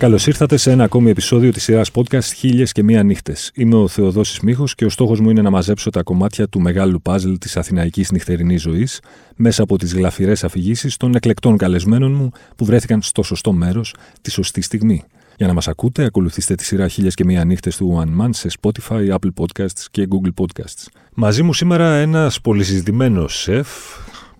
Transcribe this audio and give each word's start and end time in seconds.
Καλώς 0.00 0.26
ήρθατε 0.26 0.56
σε 0.56 0.70
ένα 0.70 0.84
ακόμη 0.84 1.10
επεισόδιο 1.10 1.50
της 1.50 1.62
σειράς 1.62 1.90
podcast 1.94 2.32
Χίλιες 2.36 2.72
και 2.72 2.82
Μία 2.82 3.02
Νύχτες. 3.02 3.50
Είμαι 3.54 3.76
ο 3.76 3.88
Θεοδόσης 3.88 4.40
Μίχο 4.40 4.64
και 4.74 4.84
ο 4.84 4.88
στόχος 4.88 5.20
μου 5.20 5.30
είναι 5.30 5.42
να 5.42 5.50
μαζέψω 5.50 5.90
τα 5.90 6.02
κομμάτια 6.02 6.48
του 6.48 6.60
μεγάλου 6.60 7.02
παζλ 7.02 7.32
της 7.32 7.56
αθηναϊκής 7.56 8.10
νυχτερινής 8.10 8.62
ζωής 8.62 9.00
μέσα 9.36 9.62
από 9.62 9.78
τις 9.78 9.94
γλαφυρές 9.94 10.44
αφηγήσεις 10.44 10.96
των 10.96 11.14
εκλεκτών 11.14 11.56
καλεσμένων 11.56 12.12
μου 12.12 12.30
που 12.56 12.64
βρέθηκαν 12.64 13.02
στο 13.02 13.22
σωστό 13.22 13.52
μέρος 13.52 13.94
τη 14.20 14.30
σωστή 14.30 14.60
στιγμή. 14.60 15.04
Για 15.36 15.46
να 15.46 15.52
μας 15.52 15.68
ακούτε, 15.68 16.04
ακολουθήστε 16.04 16.54
τη 16.54 16.64
σειρά 16.64 16.88
Χίλιες 16.88 17.14
και 17.14 17.24
Μία 17.24 17.44
Νύχτες 17.44 17.76
του 17.76 18.02
One 18.02 18.24
Man 18.24 18.28
σε 18.30 18.48
Spotify, 18.60 19.08
Apple 19.08 19.30
Podcasts 19.36 19.84
και 19.90 20.08
Google 20.10 20.44
Podcasts. 20.44 20.86
Μαζί 21.14 21.42
μου 21.42 21.52
σήμερα 21.54 21.94
ένας 21.94 22.40
πολυσυζητημένος 22.40 23.40
σεφ, 23.40 23.68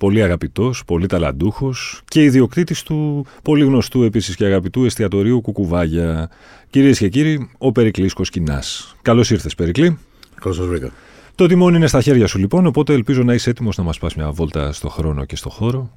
πολύ 0.01 0.23
αγαπητός, 0.23 0.85
πολύ 0.85 1.07
ταλαντούχος 1.07 2.03
και 2.05 2.23
ιδιοκτήτης 2.23 2.83
του 2.83 3.27
πολύ 3.43 3.65
γνωστού 3.65 4.03
επίσης 4.03 4.37
και 4.37 4.45
αγαπητού 4.45 4.85
εστιατορίου 4.85 5.41
Κουκουβάγια. 5.41 6.31
Κυρίες 6.71 6.99
και 6.99 7.09
κύριοι, 7.09 7.51
ο 7.59 7.73
Περικλής 7.73 8.13
Κοσκινάς. 8.13 8.97
Καλώς 9.03 9.31
ήρθες 9.31 9.55
Περικλή. 9.55 9.99
Καλώς 10.41 10.57
σας 10.57 10.67
βρήκα. 10.67 10.93
Το 11.35 11.47
τιμόνι 11.47 11.77
είναι 11.77 11.87
στα 11.87 12.01
χέρια 12.01 12.27
σου 12.27 12.39
λοιπόν, 12.39 12.67
οπότε 12.67 12.93
ελπίζω 12.93 13.23
να 13.23 13.35
είσαι 13.35 13.51
έτοιμος 13.51 13.77
να 13.77 13.85
μας 13.85 13.99
πας 13.99 14.15
μια 14.15 14.31
βόλτα 14.31 14.73
στο 14.73 14.89
χρόνο 14.89 15.25
και 15.25 15.37
στο 15.37 15.49
χώρο. 15.49 15.97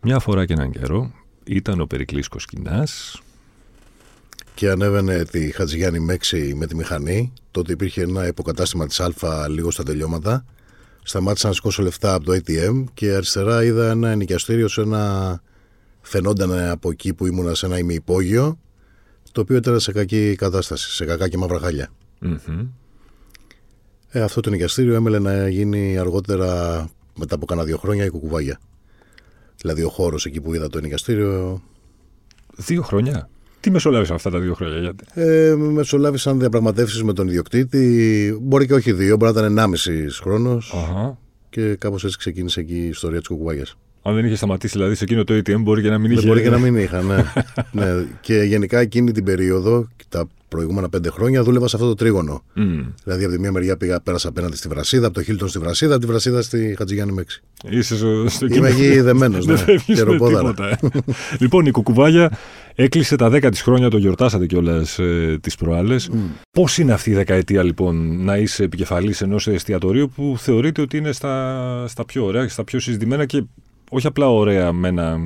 Μια 0.00 0.18
φορά 0.18 0.44
και 0.44 0.52
έναν 0.52 0.70
καιρό 0.70 1.12
ήταν 1.44 1.80
ο 1.80 1.86
Περικλής 1.86 2.28
Κοσκινάς. 2.28 3.20
Και 4.54 4.70
ανέβαινε 4.70 5.24
τη 5.24 5.50
Χατζηγιάννη 5.50 5.98
Μέξη 5.98 6.54
με 6.56 6.66
τη 6.66 6.76
μηχανή. 6.76 7.32
Τότε 7.50 7.72
υπήρχε 7.72 8.02
ένα 8.02 8.26
υποκατάστημα 8.26 8.86
της 8.86 9.00
Α 9.00 9.12
λίγο 9.48 9.70
στα 9.70 9.82
τελειώματα 9.82 10.44
σταμάτησα 11.04 11.48
να 11.48 11.54
σηκώσω 11.54 11.82
λεφτά 11.82 12.14
από 12.14 12.24
το 12.24 12.32
ATM 12.32 12.84
και 12.94 13.14
αριστερά 13.14 13.64
είδα 13.64 13.90
ένα 13.90 14.08
ενοικιαστήριο 14.10 14.68
σε 14.68 14.80
ένα 14.80 15.42
φαινόταν 16.00 16.52
από 16.68 16.90
εκεί 16.90 17.14
που 17.14 17.26
ήμουνα 17.26 17.54
σε 17.54 17.66
ένα 17.66 17.78
ημιυπόγειο 17.78 18.58
το 19.32 19.40
οποίο 19.40 19.56
ήταν 19.56 19.80
σε 19.80 19.92
κακή 19.92 20.34
κατάσταση, 20.36 20.90
σε 20.90 21.04
κακά 21.04 21.28
και 21.28 21.36
μαύρα 21.36 21.58
χάλια. 21.58 21.88
Mm-hmm. 22.22 22.66
Ε, 24.08 24.22
αυτό 24.22 24.40
το 24.40 24.48
ενοικιαστήριο 24.48 24.94
έμελε 24.94 25.18
να 25.18 25.48
γίνει 25.48 25.98
αργότερα 25.98 26.88
μετά 27.16 27.34
από 27.34 27.46
κάνα 27.46 27.64
δύο 27.64 27.76
χρόνια 27.76 28.04
η 28.04 28.08
κουκουβάγια. 28.08 28.60
Δηλαδή 29.56 29.82
ο 29.82 29.88
χώρος 29.88 30.26
εκεί 30.26 30.40
που 30.40 30.54
είδα 30.54 30.68
το 30.68 30.78
ενοικιαστήριο. 30.78 31.62
Δύο 32.56 32.82
χρόνια; 32.82 33.28
Τι 33.64 33.70
μεσολάβησαν 33.70 34.16
αυτά 34.16 34.30
τα 34.30 34.38
δύο 34.38 34.54
χρόνια, 34.54 34.78
γιατί; 34.78 35.04
Ε, 35.14 35.54
μεσολάβησαν 35.56 36.38
διαπραγματεύσεις 36.38 37.02
με 37.02 37.12
τον 37.12 37.28
ιδιοκτήτη. 37.28 38.38
Μπορεί 38.40 38.66
και 38.66 38.74
όχι 38.74 38.92
δύο, 38.92 39.16
μπορεί 39.16 39.32
να 39.32 39.38
ήταν 39.38 39.50
ενάμιση 39.50 40.06
χρόνος. 40.20 40.74
Uh-huh. 40.74 41.16
Και 41.50 41.74
κάπως 41.74 42.04
έτσι 42.04 42.18
ξεκίνησε 42.18 42.60
εκεί 42.60 42.74
η 42.74 42.86
ιστορία 42.86 43.18
της 43.18 43.28
κουκουβάγιας. 43.28 43.76
Αν 44.02 44.14
δεν 44.14 44.24
είχε 44.24 44.36
σταματήσει 44.36 44.76
δηλαδή 44.76 44.94
σε 44.94 45.04
εκείνο 45.04 45.24
το 45.24 45.34
ATM, 45.34 45.60
μπορεί 45.60 45.82
και 45.82 45.90
να 45.90 45.98
μην 45.98 46.10
είχε. 46.10 46.26
Μπορεί 46.26 46.42
και 46.42 46.50
να 46.50 46.58
μην 46.58 46.76
είχα, 46.76 47.02
ναι. 47.02 47.16
ναι. 47.84 48.04
Και 48.20 48.34
γενικά 48.34 48.78
εκείνη 48.78 49.12
την 49.12 49.24
περίοδο, 49.24 49.88
τα 50.08 50.26
προηγούμενα 50.48 50.88
πέντε 50.88 51.10
χρόνια, 51.10 51.42
δούλευα 51.42 51.68
σε 51.68 51.76
αυτό 51.76 51.88
το 51.88 51.94
τρίγωνο. 51.94 52.42
Mm. 52.56 52.60
Δηλαδή, 53.04 53.24
από 53.24 53.32
τη 53.32 53.40
μία 53.40 53.52
μεριά 53.52 53.76
πήγα, 53.76 54.00
πέρασα 54.00 54.28
απέναντι 54.28 54.56
στη 54.56 54.68
Βρασίδα, 54.68 55.06
από 55.06 55.14
το 55.14 55.22
Χίλτον 55.22 55.48
στη 55.48 55.58
Βρασίδα, 55.58 55.92
από 55.94 56.04
τη 56.04 56.08
Βρασίδα 56.10 56.42
στη 56.42 56.74
Χατζηγιάννη 56.78 57.12
Μέξη. 57.12 57.42
Είσαι 57.70 57.96
στο, 57.96 58.28
στο 58.28 58.46
Είμαι 58.46 58.68
εκεί 58.68 59.00
δεμένος. 59.00 59.46
Ναι. 59.46 59.54
ε. 59.54 59.76
λοιπόν, 61.38 61.66
η 61.66 61.70
κουκουβάγια 61.70 62.30
έκλεισε 62.74 63.16
τα 63.16 63.30
δέκα 63.30 63.50
της 63.50 63.62
χρόνια, 63.62 63.90
το 63.90 63.96
γιορτάσατε 63.96 64.46
κιόλας 64.46 64.98
ε, 64.98 65.38
τις 65.40 65.54
προάλλες. 65.54 66.10
Mm. 66.12 66.16
Πώς 66.50 66.78
είναι 66.78 66.92
αυτή 66.92 67.10
η 67.10 67.14
δεκαετία, 67.14 67.62
λοιπόν, 67.62 68.24
να 68.24 68.36
είσαι 68.36 68.62
επικεφαλής 68.62 69.20
ενός 69.20 69.46
εστιατορίου 69.46 70.10
που 70.14 70.34
θεωρείται 70.38 70.80
ότι 70.80 70.96
είναι 70.96 71.12
στα, 71.12 71.84
στα 71.88 72.04
πιο 72.04 72.24
ωραία, 72.24 72.48
στα 72.48 72.64
πιο 72.64 72.80
συζητημένα 72.80 73.26
και 73.26 73.44
όχι 73.90 74.06
απλά 74.06 74.30
ωραία 74.30 74.72
με 74.72 74.88
ένα, 74.88 75.18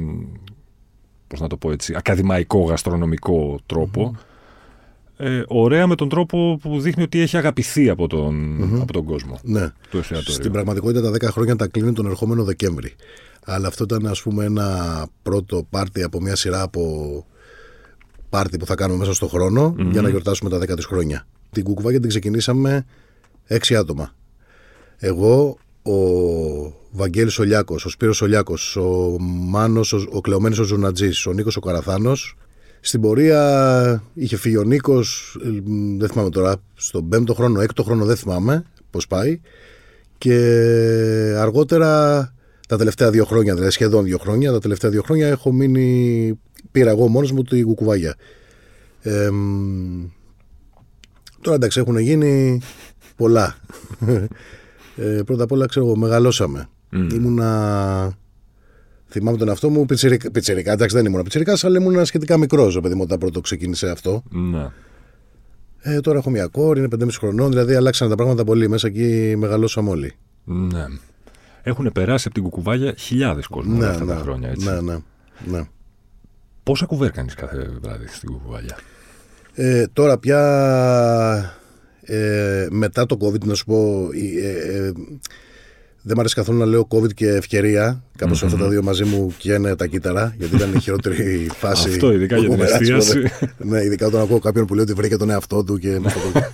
πώς 1.27 1.41
να 1.41 1.47
το 1.47 1.57
πω 1.57 1.71
έτσι, 1.71 1.95
ακαδημαϊκό 1.97 2.61
γαστρονομικό 2.61 3.59
τρόπο, 3.67 4.17
ε, 5.21 5.43
ωραία 5.47 5.87
με 5.87 5.95
τον 5.95 6.09
τρόπο 6.09 6.59
που 6.63 6.81
δείχνει 6.81 7.03
ότι 7.03 7.21
έχει 7.21 7.37
αγαπηθεί 7.37 7.89
από 7.89 8.07
τον, 8.07 8.59
από 8.81 8.93
τον 8.93 9.05
κόσμο. 9.05 9.39
Ναι. 9.43 9.69
Το 9.91 10.03
Στην 10.25 10.53
πραγματικότητα 10.53 11.01
τα 11.01 11.11
10 11.11 11.33
χρόνια 11.33 11.57
τα 11.57 11.67
κλείνει 11.67 11.93
τον 11.93 12.07
ερχόμενο 12.07 12.45
Δεκέμβρη. 12.45 12.95
Αλλά 13.45 13.69
αυτό 13.69 13.85
ήταν 13.85 14.07
ας 14.07 14.23
πούμε 14.23 14.45
ένα 14.45 15.07
πρώτο 15.23 15.67
πάρτι 15.71 16.03
από 16.03 16.21
μια 16.21 16.37
σειρά 16.37 16.63
από 16.63 17.25
πάρτι 18.29 18.57
που 18.57 18.67
θα 18.67 18.75
κάνουμε 18.75 18.99
μέσα 18.99 19.13
στον 19.13 19.29
χρονο 19.29 19.75
για 19.91 20.03
να 20.03 20.09
γιορτάσουμε 20.09 20.51
τα 20.51 20.59
10 20.59 20.77
της 20.77 20.85
χρόνια. 20.85 21.27
Την 21.51 21.65
κουκουβάγια 21.65 22.01
την 22.01 22.09
ξεκινήσαμε 22.09 22.87
6 23.49 23.75
άτομα. 23.75 24.15
Εγώ, 24.97 25.59
ο 25.83 25.93
Βαγγέλης 26.91 27.39
Ολιάκος, 27.39 27.85
ο 27.85 27.89
Σπύρος 27.89 28.23
Ολιάκος, 28.23 28.77
ο 28.77 29.17
Μάνος, 29.21 29.93
ο, 29.93 30.05
ο 30.11 30.21
Κλεωμένης 30.21 30.59
ο 30.59 30.63
Ζουνατζής, 30.63 31.27
ο 31.27 31.33
Νίκος 31.33 31.57
ο 31.57 31.61
Καραθάνος. 31.61 32.37
Στην 32.81 33.01
πορεία 33.01 34.03
είχε 34.15 34.37
φύγει 34.37 34.57
ο 34.57 34.63
Νίκος, 34.63 35.37
δεν 35.99 36.09
θυμάμαι 36.09 36.31
τώρα, 36.31 36.57
στον 36.75 37.09
πέμπτο 37.09 37.35
χρόνο, 37.35 37.61
έκτο 37.61 37.83
χρόνο 37.83 38.05
δεν 38.05 38.17
θυμάμαι 38.17 38.65
πώς 38.91 39.07
πάει. 39.07 39.41
Και 40.19 40.35
αργότερα, 41.39 42.23
τα 42.69 42.77
τελευταία 42.77 43.11
δύο 43.11 43.25
χρόνια, 43.25 43.55
δηλαδή 43.55 43.73
σχεδόν 43.73 44.05
δύο 44.05 44.19
χρόνια, 44.19 44.53
τα 44.53 44.59
τελευταία 44.59 44.91
δύο 44.91 45.03
χρόνια 45.03 45.29
έχω 45.29 45.53
μείνει, 45.53 46.39
πήρα 46.71 46.91
εγώ 46.91 47.09
μόνος 47.09 47.33
μου 47.33 47.43
την 47.43 47.65
κουκουβάγια. 47.65 48.17
Ε, 49.03 49.31
τώρα 51.41 51.57
εντάξει 51.57 51.81
έχουν 51.81 51.99
γίνει 51.99 52.61
πολλά. 53.17 53.57
Ε, 55.01 55.23
πρώτα 55.25 55.43
απ' 55.43 55.53
όλα 55.53 55.67
ξέρω 55.67 55.87
εγώ, 55.87 55.97
μεγαλώσαμε. 55.97 56.69
Mm. 56.93 57.13
Ήμουνα. 57.13 58.17
Θυμάμαι 59.09 59.37
τον 59.37 59.49
εαυτό 59.49 59.71
μου 59.71 59.87
πιτσιρικα. 59.87 60.31
πιτσιρικα 60.31 60.73
εντάξει, 60.73 60.97
δεν 60.97 61.07
ήμουν 61.07 61.23
πιτσιρικάς, 61.23 61.65
αλλά 61.65 61.79
ήμουν 61.79 62.05
σχετικά 62.05 62.37
μικρός, 62.37 62.81
παιδί 62.81 62.95
μου, 62.95 63.01
όταν 63.05 63.19
πρώτο 63.19 63.41
ξεκίνησε 63.41 63.89
αυτό. 63.91 64.23
Ναι. 64.31 64.71
Ε, 65.81 66.01
τώρα 66.01 66.19
έχω 66.19 66.31
μια 66.31 66.47
κόρη, 66.47 66.79
είναι 66.79 66.89
5,5 67.01 67.09
χρονών, 67.19 67.49
δηλαδή 67.49 67.75
αλλάξαν 67.75 68.09
τα 68.09 68.15
πράγματα 68.15 68.45
πολύ. 68.45 68.69
Μέσα 68.69 68.87
εκεί 68.87 69.35
μεγαλώσαμε 69.37 69.91
όλοι. 69.91 70.13
Ναι. 70.45 70.85
Έχουν 71.63 71.91
περάσει 71.93 72.25
από 72.27 72.35
την 72.35 72.45
κουκουβάγια 72.45 72.95
χιλιάδες 72.99 73.47
κόσμο 73.47 73.77
ναι, 73.77 73.87
αυτά 73.87 74.05
ναι, 74.05 74.15
τα 74.15 74.19
χρόνια, 74.19 74.49
έτσι. 74.49 74.67
Ναι, 74.67 74.81
ναι. 74.81 74.99
ναι. 75.47 75.69
Πόσα 76.69 76.87
κουβέρ 76.87 77.11
κάνει 77.11 77.29
κάθε 77.37 77.69
βράδυ 77.83 78.07
στην 78.09 78.33
κουκουβάγια. 78.33 78.79
Ε, 79.55 79.85
τώρα 79.93 80.19
πια 80.19 80.41
ε, 82.01 82.67
μετά 82.71 83.07
το 83.07 83.17
COVID, 83.21 83.45
να 83.45 83.55
σου 83.55 83.65
πω, 83.65 84.09
ε, 84.43 84.77
ε, 84.77 84.93
δεν 86.03 86.13
μου 86.15 86.21
αρέσει 86.21 86.35
καθόλου 86.35 86.59
να 86.59 86.67
λέω 86.67 86.89
COVID 86.91 87.15
και 87.15 87.29
ευκαιρία. 87.29 88.03
Κάπως 88.17 88.43
mm-hmm. 88.43 88.47
αυτά 88.47 88.59
τα 88.59 88.69
δύο 88.69 88.83
μαζί 88.83 89.05
μου 89.05 89.35
καίνε 89.39 89.77
τα 89.77 89.87
κύτταρα, 89.87 90.35
γιατί 90.39 90.57
ήταν 90.57 90.73
η 90.75 90.81
χειρότερη 90.81 91.49
φάση. 91.61 91.89
Αυτό, 91.89 92.13
ειδικά 92.13 92.37
για 92.37 92.49
την 92.49 92.61
εστίαση. 92.61 93.23
ναι, 93.59 93.85
ειδικά 93.85 94.07
όταν 94.07 94.21
ακούω 94.21 94.39
κάποιον 94.39 94.67
που 94.67 94.75
λέει 94.75 94.85
ότι 94.85 94.93
βρήκε 94.93 95.17
τον 95.17 95.31
εαυτό 95.31 95.65
του 95.65 95.79
και, 95.79 96.01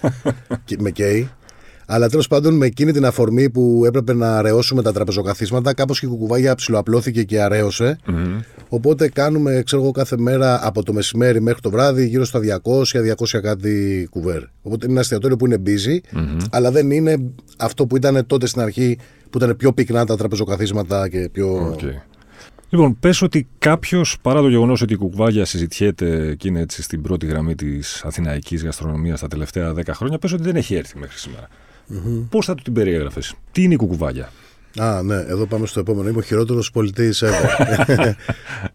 και 0.65 0.77
με 0.81 0.91
καίει. 0.91 1.31
Αλλά 1.87 2.09
τέλος 2.09 2.28
πάντων 2.28 2.55
με 2.55 2.67
εκείνη 2.67 2.93
την 2.93 3.06
αφορμή 3.06 3.50
που 3.50 3.83
έπρεπε 3.87 4.15
να 4.15 4.37
αραιώσουμε 4.37 4.83
τα 4.83 4.93
τραπεζοκαθίσματα, 4.93 5.75
κάπως 5.75 6.00
και 6.00 6.06
η 6.06 6.09
κουκουβάγια 6.09 6.55
ψηλοαπλώθηκε 6.55 7.22
και 7.22 7.41
αραιωσε 7.41 7.99
Οπότε 8.69 9.09
κάνουμε, 9.09 9.62
ξέρω 9.65 9.83
εγώ, 9.83 9.91
κάθε 9.91 10.17
μέρα 10.19 10.67
από 10.67 10.83
το 10.83 10.93
μεσημέρι 10.93 11.41
μέχρι 11.41 11.61
το 11.61 11.71
βράδυ 11.71 12.06
γύρω 12.06 12.25
στα 12.25 12.41
200-200 12.65 13.41
κάτι 13.43 14.06
κουβέρ. 14.11 14.43
Οπότε 14.62 14.84
είναι 14.84 14.93
ένα 14.93 15.00
εστιατόριο 15.00 15.37
που 15.37 15.47
είναι 15.47 15.62
busy, 15.67 16.19
αλλά 16.50 16.71
δεν 16.71 16.91
είναι 16.91 17.17
αυτό 17.59 17.87
που 17.87 17.97
ήταν 17.97 18.27
τότε 18.27 18.47
στην 18.47 18.60
αρχή, 18.60 18.98
που 19.31 19.39
ήταν 19.39 19.57
πιο 19.57 19.72
πυκνά 19.72 20.04
τα 20.07 20.16
τραπεζοκαθίσματα 20.16 21.09
και 21.09 21.28
πιο. 21.33 21.77
Okay. 21.81 22.15
Λοιπόν, 22.69 22.98
πες 23.01 23.22
ότι 23.22 23.48
κάποιος, 23.59 24.19
παρά 24.22 24.41
το 24.41 24.48
γεγονός 24.48 24.83
ότι 24.83 24.92
η 24.92 24.97
κουκουβάγια 24.97 25.45
συζητιέται 25.45 26.34
και 26.39 26.48
είναι 26.48 26.60
έτσι 26.60 26.83
στην 26.83 27.03
πρώτη 27.03 27.27
γραμμή 27.27 27.54
της 27.54 28.03
αθηναϊκής 28.04 28.65
γαστρονομίας 28.65 29.21
τα 29.21 29.28
τελευταία 29.28 29.72
10 29.72 29.81
χρόνια, 29.91 30.19
πες 30.19 30.33
ότι 30.33 30.42
δεν 30.42 30.57
έχει 30.57 30.75
έρθει 30.75 30.98
μέχρι 30.98 31.19
σήμερα. 31.19 31.48
Mm-hmm. 31.91 32.27
Πώς 32.31 32.47
θα 32.47 32.54
του 32.54 32.63
την 32.63 32.72
περιέγραφες, 32.72 33.34
Τι 33.53 33.63
είναι 33.63 33.75
η 33.75 33.77
κουκουβάγια. 33.77 34.31
Α, 34.78 35.03
ναι, 35.03 35.15
εδώ 35.15 35.47
πάμε 35.47 35.66
στο 35.66 35.81
επόμενο. 35.81 36.09
Είμαι 36.09 36.19
ο 36.19 36.22
χειρότερος 36.22 36.71
πολιτής 36.71 37.22
ever. 37.27 38.13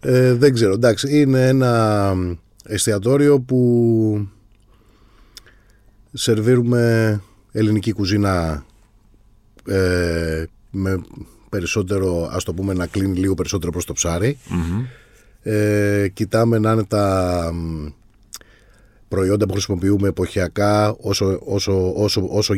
ε, 0.00 0.32
δεν 0.32 0.54
ξέρω. 0.54 0.72
Εντάξει, 0.72 1.20
είναι 1.20 1.48
ένα 1.48 2.14
εστιατόριο 2.64 3.40
που 3.40 4.28
σερβίρουμε 6.12 7.22
ελληνική 7.52 7.92
κουζίνα 7.92 8.64
ε, 9.66 10.44
με 10.70 11.00
περισσότερο, 11.48 12.28
ας 12.32 12.44
το 12.44 12.54
πούμε, 12.54 12.74
να 12.74 12.86
κλείνει 12.86 13.18
λίγο 13.18 13.34
περισσότερο 13.34 13.72
προς 13.72 13.84
το 13.84 13.92
ψάρι. 13.92 14.38
Mm-hmm. 14.48 14.84
Ε, 15.42 16.08
κοιτάμε 16.08 16.58
να 16.58 16.72
είναι 16.72 16.84
τα 16.84 17.52
προϊόντα 19.10 19.46
που 19.46 19.52
χρησιμοποιούμε 19.52 20.08
εποχιακά 20.08 20.96
όσο, 21.00 21.40
όσο, 21.44 21.92
όσο, 21.96 22.26
όσο 22.30 22.54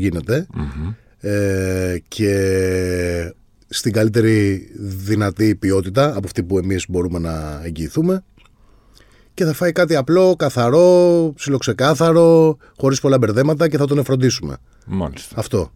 ε, 1.20 1.96
και 2.08 3.34
στην 3.68 3.92
καλύτερη 3.92 4.68
δυνατή 4.78 5.54
ποιότητα 5.56 6.16
από 6.16 6.20
αυτή 6.24 6.42
που 6.42 6.58
εμείς 6.58 6.84
μπορούμε 6.88 7.18
να 7.18 7.60
εγγυηθούμε 7.64 8.24
και 9.34 9.44
θα 9.44 9.52
φάει 9.52 9.72
κάτι 9.72 9.96
απλό, 9.96 10.36
καθαρό, 10.36 11.32
ψιλοξεκάθαρο, 11.36 12.56
χωρίς 12.76 13.00
πολλά 13.00 13.18
μπερδέματα 13.18 13.68
και 13.68 13.76
θα 13.76 13.86
τον 13.86 13.98
εφροντίσουμε. 13.98 14.56
Μάλιστα. 14.86 15.34
Αυτό. 15.38 15.72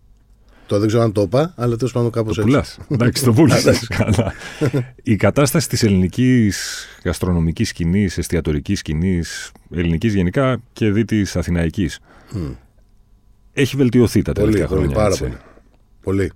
Το 0.66 0.78
δεν 0.78 0.88
ξέρω 0.88 1.02
αν 1.02 1.12
το 1.12 1.20
είπα, 1.22 1.52
αλλά 1.56 1.76
τέλος 1.76 1.92
πάντων 1.92 2.10
κάπως 2.10 2.34
Το 2.36 2.40
έτσι. 2.40 2.52
πουλάς. 2.52 2.78
Εντάξει, 2.88 3.24
το 3.24 3.32
πούλησε. 3.32 3.78
Καλά. 3.88 4.32
Η 5.02 5.16
κατάσταση 5.16 5.68
της 5.68 5.82
ελληνικής 5.82 6.86
γαστρονομικής 7.04 7.68
σκηνής, 7.68 8.18
εστιατορικής 8.18 8.78
σκηνής, 8.78 9.52
ελληνικής 9.74 10.14
γενικά 10.14 10.60
και 10.72 10.90
δι 10.90 11.04
της 11.04 11.36
αθηναϊκής. 11.36 11.98
Έχει 13.52 13.76
βελτιωθεί 13.76 14.22
τα 14.22 14.32
Πολύ, 14.32 14.44
τελευταία 14.46 14.68
πολύ, 14.68 14.80
χρόνια. 14.80 14.96
πάρα 14.96 15.08
έτσι. 15.08 15.22
πολύ. 15.22 15.36
Πολύ. 16.02 16.30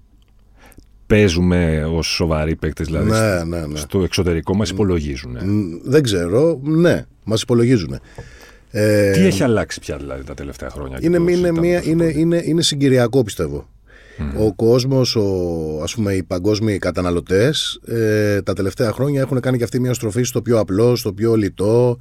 Παίζουμε 1.06 1.84
ως 1.84 2.06
σοβαροί 2.06 2.56
παίκτες, 2.56 2.86
δηλαδή. 2.86 3.10
Ναι, 3.10 3.44
ναι, 3.44 3.66
ναι. 3.66 3.78
Στο 3.78 4.02
εξωτερικό 4.02 4.54
μας 4.54 4.70
υπολογίζουν. 4.70 5.30
Μ, 5.44 5.76
Δεν 5.84 6.02
ξέρω, 6.02 6.60
ναι, 6.62 7.04
μας 7.24 7.42
υπολογίζουν. 7.42 7.98
Ε, 8.70 9.10
Τι 9.12 9.20
έχει 9.20 9.42
αλλάξει 9.42 9.80
πια 9.80 9.96
δηλαδή 9.96 10.24
τα 10.24 10.34
τελευταία 10.34 10.70
χρόνια. 10.70 10.98
και 10.98 11.06
είναι, 11.06 11.16
το 11.16 11.22
είναι, 11.22 11.30
συζητάμε 11.32 11.60
μια, 11.60 11.78
τόσο 11.78 11.90
είναι, 11.90 12.04
πολύ; 12.04 12.20
είναι, 12.20 12.42
είναι 12.44 12.62
συγκυριακό 12.62 13.24
πιστεύω. 13.24 13.68
Ο 14.38 14.54
κόσμος, 14.54 15.16
ο, 15.16 15.24
ας 15.82 15.94
πούμε 15.94 16.12
οι 16.12 16.22
παγκόσμιοι 16.22 16.78
καταναλωτές 16.78 17.80
ε, 17.86 18.42
τα 18.42 18.52
τελευταία 18.52 18.92
χρόνια 18.92 19.20
έχουν 19.20 19.40
κάνει 19.40 19.58
και 19.58 19.64
αυτή 19.64 19.80
μια 19.80 19.94
στροφή 19.94 20.22
στο 20.22 20.42
πιο 20.42 20.58
απλό, 20.58 20.96
στο 20.96 21.12
πιο 21.12 21.34
λιτό, 21.34 21.98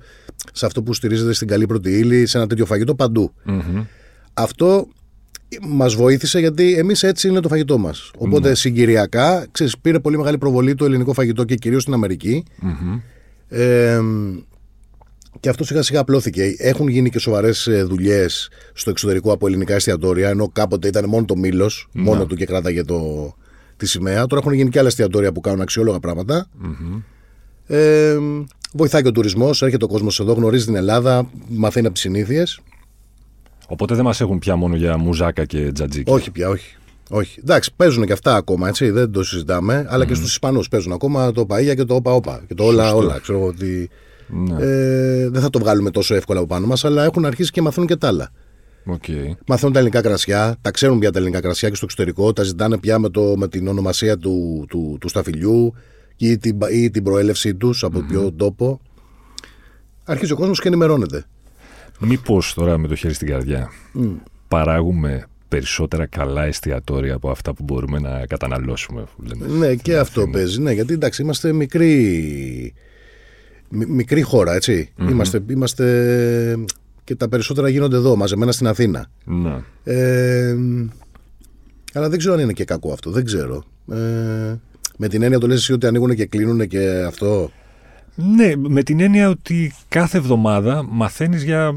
σε 0.53 0.65
αυτό 0.65 0.83
που 0.83 0.94
στηρίζεται 0.94 1.33
στην 1.33 1.47
καλή 1.47 1.65
πρώτη 1.65 1.97
ύλη, 1.97 2.25
σε 2.25 2.38
ένα 2.38 2.47
τέτοιο 2.47 2.65
φαγητό 2.65 2.95
παντού. 2.95 3.33
Μμμ. 3.44 3.83
Αυτό 4.33 4.88
μας 5.61 5.95
βοήθησε 5.95 6.39
γιατί 6.39 6.73
εμείς 6.73 7.03
έτσι 7.03 7.27
είναι 7.27 7.39
το 7.39 7.47
φαγητό 7.47 7.77
μας. 7.77 8.12
Οπότε 8.17 8.55
συγκυριακά, 8.55 9.47
ξέρεις, 9.51 9.77
πήρε 9.77 10.00
πολύ 10.00 10.17
μεγάλη 10.17 10.38
προβολή 10.38 10.75
το 10.75 10.85
ελληνικό 10.85 11.13
φαγητό 11.13 11.44
και 11.44 11.55
κυρίως 11.55 11.81
στην 11.81 11.94
Αμερική. 11.94 12.44
Μμμ. 12.59 13.00
Ε, 13.47 14.00
και 15.39 15.49
αυτό 15.49 15.63
σιγά 15.63 15.81
σιγά 15.81 15.99
απλώθηκε. 15.99 16.55
Έχουν 16.57 16.87
γίνει 16.87 17.09
και 17.09 17.19
σοβαρές 17.19 17.69
δουλειές 17.85 18.49
στο 18.73 18.89
εξωτερικό 18.89 19.31
από 19.31 19.47
ελληνικά 19.47 19.75
εστιατόρια, 19.75 20.29
ενώ 20.29 20.49
κάποτε 20.49 20.87
ήταν 20.87 21.09
μόνο 21.09 21.25
το 21.25 21.35
μήλος, 21.35 21.87
μόνο 21.91 22.25
του 22.25 22.35
και 22.35 22.45
κράταγε 22.45 22.83
το, 22.83 23.33
τη 23.77 23.87
σημαία. 23.87 24.25
Τώρα 24.25 24.41
έχουν 24.41 24.53
γίνει 24.53 24.69
και 24.69 24.79
άλλα 24.79 24.87
εστιατόρια 24.87 25.31
που 25.31 25.41
κάνουν 25.41 25.61
αξιόλογα 25.61 25.99
πράγματα. 25.99 26.49
Ε, 27.67 28.17
βοηθάει 28.73 29.01
και 29.01 29.07
ο 29.07 29.11
τουρισμός, 29.11 29.61
έρχεται 29.61 29.85
ο 29.85 29.87
κόσμος 29.87 30.19
εδώ, 30.19 30.33
γνωρίζει 30.33 30.65
την 30.65 30.75
Ελλάδα, 30.75 31.29
μαθαίνει 31.47 31.85
από 31.85 31.93
τις 31.93 32.03
συνήθειες. 32.03 32.59
Οπότε 33.67 33.95
δεν 33.95 34.03
μας 34.03 34.21
έχουν 34.21 34.39
πια 34.39 34.55
μόνο 34.55 34.75
για 34.75 34.97
μουζάκα 34.97 35.45
και 35.45 35.71
τζατζίκι. 35.71 36.11
Όχι 36.11 36.31
πια, 36.31 36.49
όχι. 36.49 36.75
Όχι. 37.09 37.39
Εντάξει, 37.39 37.71
παίζουν 37.75 38.05
και 38.05 38.13
αυτά 38.13 38.35
ακόμα, 38.35 38.67
έτσι, 38.67 38.89
δεν 38.89 39.11
το 39.11 39.23
συζητάμε. 39.23 39.85
Αλλά 39.89 40.05
και 40.05 40.13
στους 40.13 40.31
Ισπανούς 40.31 40.67
παίζουν 40.67 40.91
ακόμα 40.91 41.31
το 41.31 41.45
παέγια 41.50 41.75
και 41.75 41.83
το 41.83 41.95
Όπα 41.95 42.13
Όπα. 42.13 42.43
Και 42.47 42.53
το 42.53 42.63
hola, 42.63 42.95
hola. 42.95 43.19
Ξέρω 43.19 43.37
εγώ 43.37 43.47
ότι. 43.47 43.89
Ναι. 44.29 44.55
Ε, 44.65 45.29
δεν 45.29 45.41
θα 45.41 45.49
το 45.49 45.59
βγάλουμε 45.59 45.91
τόσο 45.91 46.15
εύκολα 46.15 46.39
από 46.39 46.47
πάνω 46.47 46.67
μας, 46.67 46.85
αλλά 46.85 47.03
έχουν 47.03 47.25
αρχίσει 47.25 47.51
και 47.51 47.61
μαθαίνουν 47.61 47.87
και 47.87 47.95
τα 47.95 48.07
άλλα. 48.07 48.31
Οκ. 48.85 49.03
Μαθαίνουν 49.47 49.73
τα 49.73 49.79
ελληνικά 49.79 50.01
κρασιά, 50.01 50.55
τα 50.61 50.71
ξέρουν 50.71 50.99
πια 50.99 51.11
τα 51.11 51.17
ελληνικά 51.19 51.41
κρασιά 51.41 51.69
και 51.69 51.75
στο 51.75 51.85
εξωτερικό, 51.85 52.33
τα 52.33 52.43
ζητάνε 52.43 52.77
πια 52.77 52.99
με, 52.99 53.09
το, 53.09 53.33
με 53.37 53.47
την 53.47 53.67
ονομασία 53.67 54.17
του, 54.17 54.65
του, 54.69 54.97
του 54.99 55.07
σταφυλιού 55.09 55.73
ή 56.17 56.37
την, 56.37 56.57
ή 56.71 56.89
την 56.89 57.03
προέλευσή 57.03 57.55
τους 57.55 57.83
από 57.83 57.99
ποιο 57.99 58.31
τόπο. 58.31 58.81
Αρχίζει 60.05 60.31
ο 60.31 60.35
κόσμος 60.35 60.59
και 60.61 60.67
ενημερώνεται. 60.67 61.25
Μήπως 61.99 62.53
τώρα 62.53 62.77
με 62.77 62.87
το 62.87 62.95
χέρι 62.95 63.13
στην 63.13 63.27
καρδιά 63.27 63.69
παράγουμε 64.47 65.23
περισσότερα 65.47 66.05
καλά 66.05 66.45
εστιατόρια 66.45 67.13
από 67.13 67.29
αυτά 67.29 67.53
που 67.53 67.63
μπορούμε 67.63 67.99
να 67.99 68.25
καταναλώσουμε. 68.25 69.01
που 69.01 69.23
λέμε. 69.23 69.47
Ναι, 69.67 69.75
και 69.75 69.97
αυτό 69.97 70.27
παίζει. 70.27 70.61
Ναι, 70.61 70.71
γιατί 70.71 70.93
εντάξει, 70.93 71.21
είμαστε 71.21 71.51
μικρή, 71.53 71.85
μι- 71.93 72.73
μικρή 73.69 74.21
χώρα, 74.21 74.54
έτσι. 74.54 74.89
Είμαστε, 75.10 75.44
είμαστε. 75.50 76.57
και 77.04 77.16
τα 77.16 77.30
περισσότερα 77.30 77.69
γίνονται 77.69 77.95
εδώ, 77.95 78.16
μαζεμένα 78.16 78.51
στην 78.51 78.68
Αθήνα. 78.68 79.07
Ναι. 79.25 79.56
Ε, 79.83 80.56
αλλά 81.94 82.10
δεν 82.10 82.18
ξέρω 82.19 82.33
αν 82.33 82.39
είναι 82.39 82.54
και 82.54 82.66
κακό 82.66 82.92
αυτό. 82.92 83.12
Δεν 83.12 83.25
ξέρω. 83.25 83.63
Ε, 83.92 84.56
με 84.98 85.07
την 85.07 85.21
έννοια 85.21 85.39
το 85.39 85.48
λες 85.48 85.57
εσύ 85.57 85.74
ότι 85.74 85.86
ανοίγουν 85.86 86.16
και 86.16 86.25
κλείνουν 86.25 86.68
και 86.68 87.04
αυτό; 87.07 87.51
Ναι, 88.16 88.56
με 88.56 88.83
την 88.83 89.00
έννοια 89.00 89.30
ότι 89.30 89.74
κάθε 89.88 90.18
εβδομάδα 90.18 90.83
μαθαίνεις 90.89 91.44
για 91.44 91.74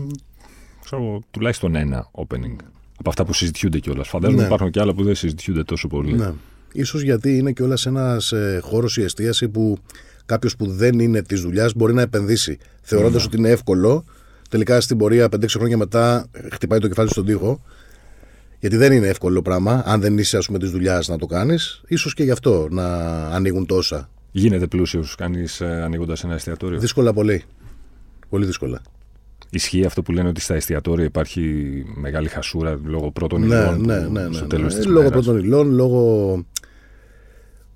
ξέρω, 0.85 1.21
τουλάχιστον 1.31 1.75
ένα 1.75 2.11
opening. 2.13 2.57
Από 2.99 3.11
αυτά 3.11 3.25
που 3.25 3.33
συζητιούνται 3.33 3.79
κιόλας. 3.79 4.09
Φαντάζομαι 4.09 4.41
Ναι. 4.41 4.47
υπάρχουν 4.47 4.71
και 4.71 4.81
άλλα 4.81 4.95
που 4.95 5.05
δεν 5.05 5.15
συζητιούνται 5.15 5.63
τόσο 5.65 5.89
πολύ. 5.89 6.13
Ναι. 6.13 6.33
Ίσως 6.73 7.03
γιατί 7.03 7.37
είναι 7.39 7.53
κιόλας 7.53 7.87
ένας 7.87 8.33
ε, 8.33 8.61
χώρος 8.63 8.97
η 8.97 9.03
εστίαση 9.03 9.49
που 9.49 9.79
κάποιος 10.27 10.57
που 10.57 10.67
δεν 10.67 10.99
είναι 10.99 11.23
της 11.23 11.41
δουλειάς 11.41 11.73
μπορεί 11.75 11.95
να 11.95 12.03
επενδύσει. 12.03 12.59
Θεωρώντας 12.83 13.25
ότι 13.25 13.37
είναι 13.37 13.51
εύκολο, 13.51 14.05
τελικά 14.51 14.81
στην 14.81 14.97
πορεία 14.99 15.29
5-6 15.37 15.45
χρόνια 15.49 15.77
μετά 15.77 16.27
ε, 16.33 16.49
χτυπάει 16.53 16.79
το 16.79 16.89
κεφάλι 16.89 17.09
στον 17.11 17.25
τοίχο. 17.27 17.63
Γιατί 18.61 18.77
δεν 18.77 18.93
είναι 18.93 19.07
εύκολο 19.07 19.43
πράγμα, 19.43 19.83
αν 19.87 20.01
δεν 20.01 20.19
είσαι, 20.19 20.37
ας 20.37 20.47
πούμε, 20.47 20.59
της 20.59 20.71
δουλειάς 20.71 21.09
να 21.09 21.19
το 21.19 21.27
κάνεις. 21.27 21.83
σω 21.97 22.11
και 22.15 22.23
γι' 22.23 22.31
αυτό 22.31 22.69
να 22.71 22.85
ανοίγουν 23.27 23.67
τόσα. 23.67 24.11
Γίνεται 24.33 24.67
πλούσιος 24.67 25.15
κανείς 25.15 25.61
ανοίγοντας 25.61 26.25
ένα 26.25 26.35
εστιατόριο; 26.35 26.79
Δύσκολα 26.79 27.13
πολύ. 27.13 27.43
Πολύ 28.29 28.45
δύσκολα. 28.47 28.81
Ισχύει 29.51 29.85
αυτό 29.85 30.03
που 30.03 30.13
λένε 30.13 30.29
ότι 30.29 30.41
στα 30.41 30.55
εστιατόρια 30.55 31.05
υπάρχει 31.05 31.43
μεγάλη 31.95 32.29
χασούρα 32.29 32.79
λόγω 32.85 33.11
πρώτων 33.11 33.41
Ναι, 33.41 33.47
υλών. 33.55 33.81
ναι, 33.85 34.01
που 34.01 34.13
ναι, 34.13 34.21
ναι, 34.29 34.33
Στο 34.35 34.43
ναι. 34.43 34.49
τέλος 34.49 34.75
Ε, 34.75 34.77
της 34.77 34.87
Λόγω 34.87 35.03
μέρας; 35.09 35.25
πρώτων 35.25 35.43
υλών, 35.45 35.71
λόγω 35.75 36.45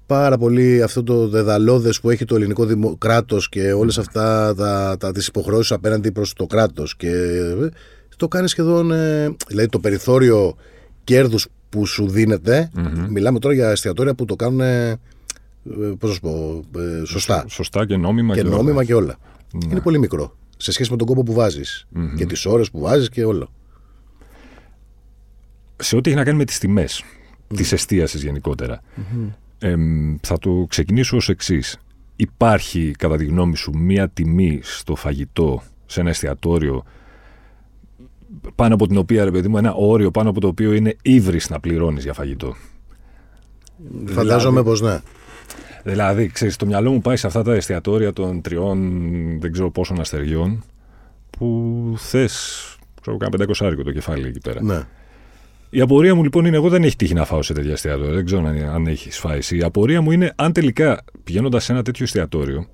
πάρα 0.06 0.38
πολύ 0.38 0.82
αυτό 0.82 1.02
το 1.02 1.28
δεδαλώδες 1.28 2.00
που 2.00 2.10
έχει 2.10 2.24
το 2.24 2.34
ελληνικό 2.34 2.64
δημο... 2.64 2.96
κράτος 2.96 3.48
και 3.48 3.72
όλες 3.72 3.98
αυτά 3.98 4.54
τα, 4.54 4.96
τα, 4.98 5.12
τις 5.12 5.26
υποχρεώσεις 5.26 5.72
απέναντι 5.72 6.12
προς 6.12 6.32
το 6.32 6.46
κράτος 6.46 6.96
και 6.96 7.10
ε, 7.10 7.68
το 8.16 8.28
κάνει 8.28 8.48
σχεδόν, 8.48 8.90
ε, 8.90 9.36
δηλαδή 9.48 9.68
το 9.68 9.78
περιθώριο 9.78 10.54
κέρδους 11.04 11.46
που 11.68 11.86
σου 11.86 12.08
δινεται 12.08 12.70
μιλάμε 13.08 13.38
τώρα 13.38 13.54
για 13.54 13.70
εστιατόρια 13.70 14.14
που 14.14 14.24
το 14.24 14.36
κάνουν, 14.36 14.60
ε, 14.60 14.98
πώς 15.98 16.08
να 16.08 16.14
σου 16.14 16.20
πω, 16.20 16.64
ε, 16.80 17.04
σωστά 17.04 17.44
Σωστά 17.48 17.86
και 17.86 17.96
νόμιμα. 17.96 18.34
και 18.34 18.40
όλα. 18.40 18.50
νόμιμα 18.50 18.84
και 18.84 18.94
όλα. 18.94 19.16
Είναι 19.70 19.80
πολύ 19.80 19.98
μικρό 19.98 20.36
σε 20.56 20.72
σχέση 20.72 20.90
με 20.90 20.96
τον 20.96 21.06
κόπο 21.06 21.22
που 21.22 21.32
βαζεις 21.32 21.86
και 22.16 22.26
τις 22.26 22.46
ώρες 22.46 22.70
που 22.70 22.80
βάζεις 22.80 23.08
και 23.08 23.24
όλο. 23.24 23.52
σε 25.76 25.96
ό,τι 25.96 26.08
έχει 26.10 26.18
να 26.18 26.24
κάνει 26.24 26.36
με 26.36 26.44
τις 26.44 26.58
τιμές 26.58 27.04
της 27.54 27.72
εστίασης 27.72 28.22
γενικότερα. 28.22 28.80
Εμ, 29.58 30.16
θα 30.22 30.38
το 30.38 30.66
ξεκινήσω 30.68 31.16
ως 31.16 31.28
εξής. 31.28 31.78
Υπάρχει, 32.16 32.94
κατά 32.98 33.16
τη 33.16 33.24
γνώμη 33.24 33.56
σου, 33.56 33.72
μία 33.76 34.08
τιμή 34.08 34.60
στο 34.62 34.94
φαγητό, 34.94 35.62
σε 35.86 36.00
ένα 36.00 36.08
εστιατόριο, 36.08 36.84
πάνω 38.54 38.74
από 38.74 38.86
την 38.86 38.96
οποία, 38.96 39.24
ρε 39.24 39.30
παιδί 39.30 39.48
μου, 39.48 39.58
ένα 39.58 39.72
όριο 39.74 40.10
πάνω 40.10 40.30
από 40.30 40.40
το 40.40 40.46
οποίο 40.46 40.72
είναι 40.72 40.96
ύβρις 41.02 41.50
να 41.50 41.60
πληρώνεις 41.60 42.04
για 42.04 42.12
φαγητό. 42.12 42.56
Φαντάζομαι 44.06 44.62
πως 44.62 44.80
ναι. 44.80 45.00
Δηλαδή, 45.84 46.26
ξέρεις, 46.26 46.56
το 46.56 46.66
μυαλό 46.66 46.92
μου 46.92 47.00
πάει 47.00 47.16
σε 47.16 47.26
αυτά 47.26 47.42
τα 47.42 47.54
εστιατόρια 47.54 48.12
των 48.12 48.40
τριών, 48.40 48.80
δεν 49.40 49.52
ξέρω 49.52 49.70
πόσων 49.70 50.00
αστεριών, 50.00 50.64
που 51.30 51.94
θες, 51.96 52.76
ξέρω, 53.00 53.16
κάνα 53.16 53.30
πεντακοσάρικο 53.30 53.82
το 53.82 53.92
κεφάλι 53.92 54.28
εκεί 54.28 54.40
πέρα. 54.40 54.62
ναι. 54.62 54.82
Η 55.70 55.80
απορία 55.80 56.14
μου 56.14 56.22
λοιπόν 56.22 56.44
είναι: 56.44 56.56
Εγώ 56.56 56.68
δεν 56.68 56.84
έχει 56.84 56.96
τύχει 56.96 57.14
να 57.14 57.24
φάω 57.24 57.42
σε 57.42 57.52
τέτοια 57.52 57.72
εστιατόρια. 57.72 58.12
Δεν 58.12 58.24
ξέρω 58.24 58.46
αν, 58.46 58.68
αν 58.68 58.86
έχει 58.86 59.10
φάει 59.10 59.38
εσύ. 59.38 59.56
Η 59.56 59.62
απορία 59.62 60.00
μου 60.00 60.10
είναι 60.10 60.32
αν 60.36 60.52
τελικά 60.52 61.04
πηγαίνοντας 61.24 61.64
σε 61.64 61.72
ένα 61.72 61.82
τέτοιο 61.82 62.04
εστιατόριο, 62.04 62.66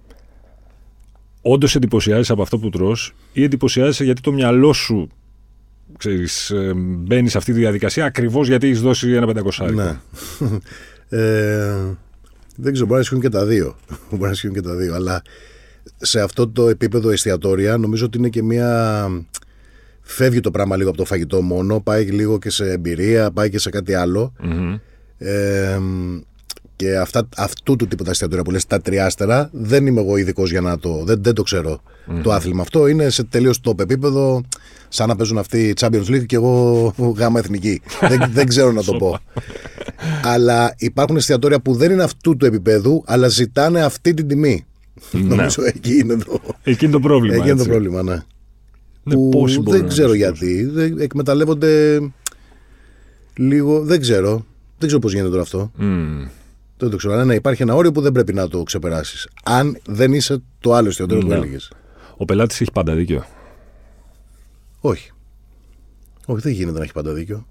όντως 1.43 1.75
εντυπωσιάζει 1.75 2.33
από 2.33 2.43
αυτό 2.43 2.59
που 2.59 2.69
τρως 2.71 3.15
ή 3.33 3.43
εντυπωσιάζεσαι 3.43 4.05
γιατί 4.05 4.21
το 4.21 4.33
μυαλό 4.33 4.73
σου 4.73 5.09
ξέρεις, 5.99 6.51
ε, 6.51 6.73
μπαίνει 6.77 7.29
σε 7.29 7.39
αυτή 7.39 7.53
τη 7.53 7.59
διαδικασία 7.59 8.05
ακριβώς 8.05 8.49
γιατί 8.49 8.67
έχεις 8.67 8.81
δώσει 8.81 9.13
ένα 9.13 9.27
πεντακοσάρικο. 9.27 9.83
Ναι. 9.83 9.99
ε, 11.19 11.97
δεν 12.57 12.73
ξέρω, 12.73 12.87
μπορεί 12.87 12.95
να 12.95 13.01
ισχύουν 13.01 13.21
και 13.21 13.29
τα 13.29 13.45
δύο. 13.45 13.77
μπορεί 14.11 14.23
να 14.23 14.31
ισχύουν 14.31 14.53
και 14.53 14.61
τα 14.61 14.75
δύο. 14.75 14.95
Αλλά 14.95 15.23
σε 15.97 16.21
αυτό 16.21 16.49
το 16.49 16.69
επίπεδο 16.69 17.11
εστιατόρια 17.11 17.77
νομίζω 17.77 18.05
ότι 18.05 18.19
είναι 18.19 18.29
και 18.29 18.43
μια. 18.43 19.09
Φεύγει 20.03 20.41
το 20.41 20.51
πράγμα 20.51 20.77
λίγο 20.77 20.89
από 20.89 20.99
το 20.99 21.05
φαγητό 21.05 21.43
μόνο, 21.43 21.81
πάει 21.81 22.05
λίγο 22.05 22.39
και 22.39 22.51
σε 22.51 22.71
εμπειρία, 22.71 23.31
πάει 23.31 23.51
και 23.51 23.59
σε 23.59 23.71
κάτι 23.71 23.95
άλλο. 23.95 24.33
Μμμ. 24.43 24.79
Ε, 25.19 25.79
και 26.77 26.97
αυτά, 26.97 27.29
αυτού 27.37 27.77
του 27.77 27.87
τύπου 27.87 28.05
τα 28.05 28.11
εστιατόρια 28.11 28.45
που 28.45 28.51
λες 28.51 28.67
τα 28.67 28.81
τριάστερα 28.81 29.51
δεν 29.53 29.87
είμαι 29.87 30.01
εγώ 30.01 30.17
ειδικός 30.17 30.51
για 30.51 30.61
να 30.61 30.79
το. 30.79 31.05
Δεν, 31.05 31.23
δεν 31.23 31.35
το 31.35 31.43
ξερω 31.43 31.81
το 32.23 32.33
άθλημα 32.33 32.63
αυτό. 32.63 32.87
Είναι 32.87 33.11
σε 33.11 33.25
τελείως 33.25 33.61
top 33.65 33.81
επίπεδο, 33.81 34.43
σαν 34.89 35.09
να 35.09 35.17
παίζουν 35.17 35.39
αυτοί 35.39 35.59
οι 35.69 35.75
Champions 35.81 36.07
League 36.07 36.27
και 36.27 36.37
εγώ 36.37 36.95
γάμα 37.17 37.39
εθνική. 37.39 37.81
δεν, 38.09 38.31
δεν 38.33 38.47
ξέρω 38.47 38.73
να 38.73 38.83
το 38.83 38.93
πω. 38.93 39.19
αλλά 40.23 40.75
υπάρχουν 40.79 41.17
εστιατόρια 41.17 41.61
που 41.61 41.75
δεν 41.75 41.91
είναι 41.91 42.03
αυτού 42.03 42.37
του 42.37 42.47
επίπεδου, 42.47 43.03
αλλά 43.07 43.29
ζητάνε 43.29 43.83
αυτή 43.83 44.15
την 44.15 44.29
τιμή. 44.29 44.65
Νομίζω 45.11 45.63
εκεί 45.65 45.99
είναι 45.99 46.17
το, 46.17 46.41
Εκεί 46.63 46.85
είναι 46.85 46.93
το 46.95 47.01
πρόβλημα. 47.01 47.35
εκεί 47.35 47.45
είναι 47.45 47.55
το 47.55 47.61
έτσι. 47.63 47.71
πρόβλημα, 47.71 48.03
ναι. 48.03 48.23
Ναι, 49.03 49.15
που 49.15 49.29
πόσοι 49.29 49.57
μπορούν 49.59 49.73
δεν 49.73 49.83
να 49.83 49.89
ξέρω 49.89 50.09
το 50.09 50.15
γιατί. 50.15 50.65
Δεν, 50.65 50.99
εκμεταλλεύονται 50.99 52.01
λίγο. 53.37 53.81
Δεν 53.83 54.01
ξέρω. 54.01 54.45
Δεν 54.79 54.87
ξέρω 54.87 54.99
πώς 54.99 55.13
γίνεται 55.13 55.31
τώρα 55.31 55.43
αυτό. 55.43 55.71
Μμ. 55.77 56.23
Δεν 56.79 56.91
το 56.91 56.97
ξέρω. 56.97 57.13
Αλλά 57.15 57.25
ναι, 57.25 57.35
υπάρχει 57.35 57.63
ένα 57.63 57.75
όριο 57.75 57.93
που 57.93 58.01
δεν 58.01 58.13
πρέπει 58.13 58.33
να 58.33 58.49
το 58.49 58.63
ξεπεράσεις. 58.63 59.29
Αν 59.45 59.79
δεν 59.87 60.13
είσαι 60.13 60.43
το 60.61 60.75
άλλο 60.75 60.89
εστιατόριο 60.89 61.23
που 61.23 61.29
Ναι. 61.29 61.35
έλεγες. 61.35 61.73
Ο 62.17 62.25
πελάτης 62.25 62.61
έχει 62.61 62.73
πάντα 62.73 62.95
δίκιο. 62.95 63.25
Όχι. 64.81 65.11
Όχι, 66.27 66.41
δεν 66.43 66.53
γίνεται 66.53 66.79
να 66.79 66.85
έχει 66.85 66.93
πάντα 66.93 67.13
δίκιο. 67.13 67.47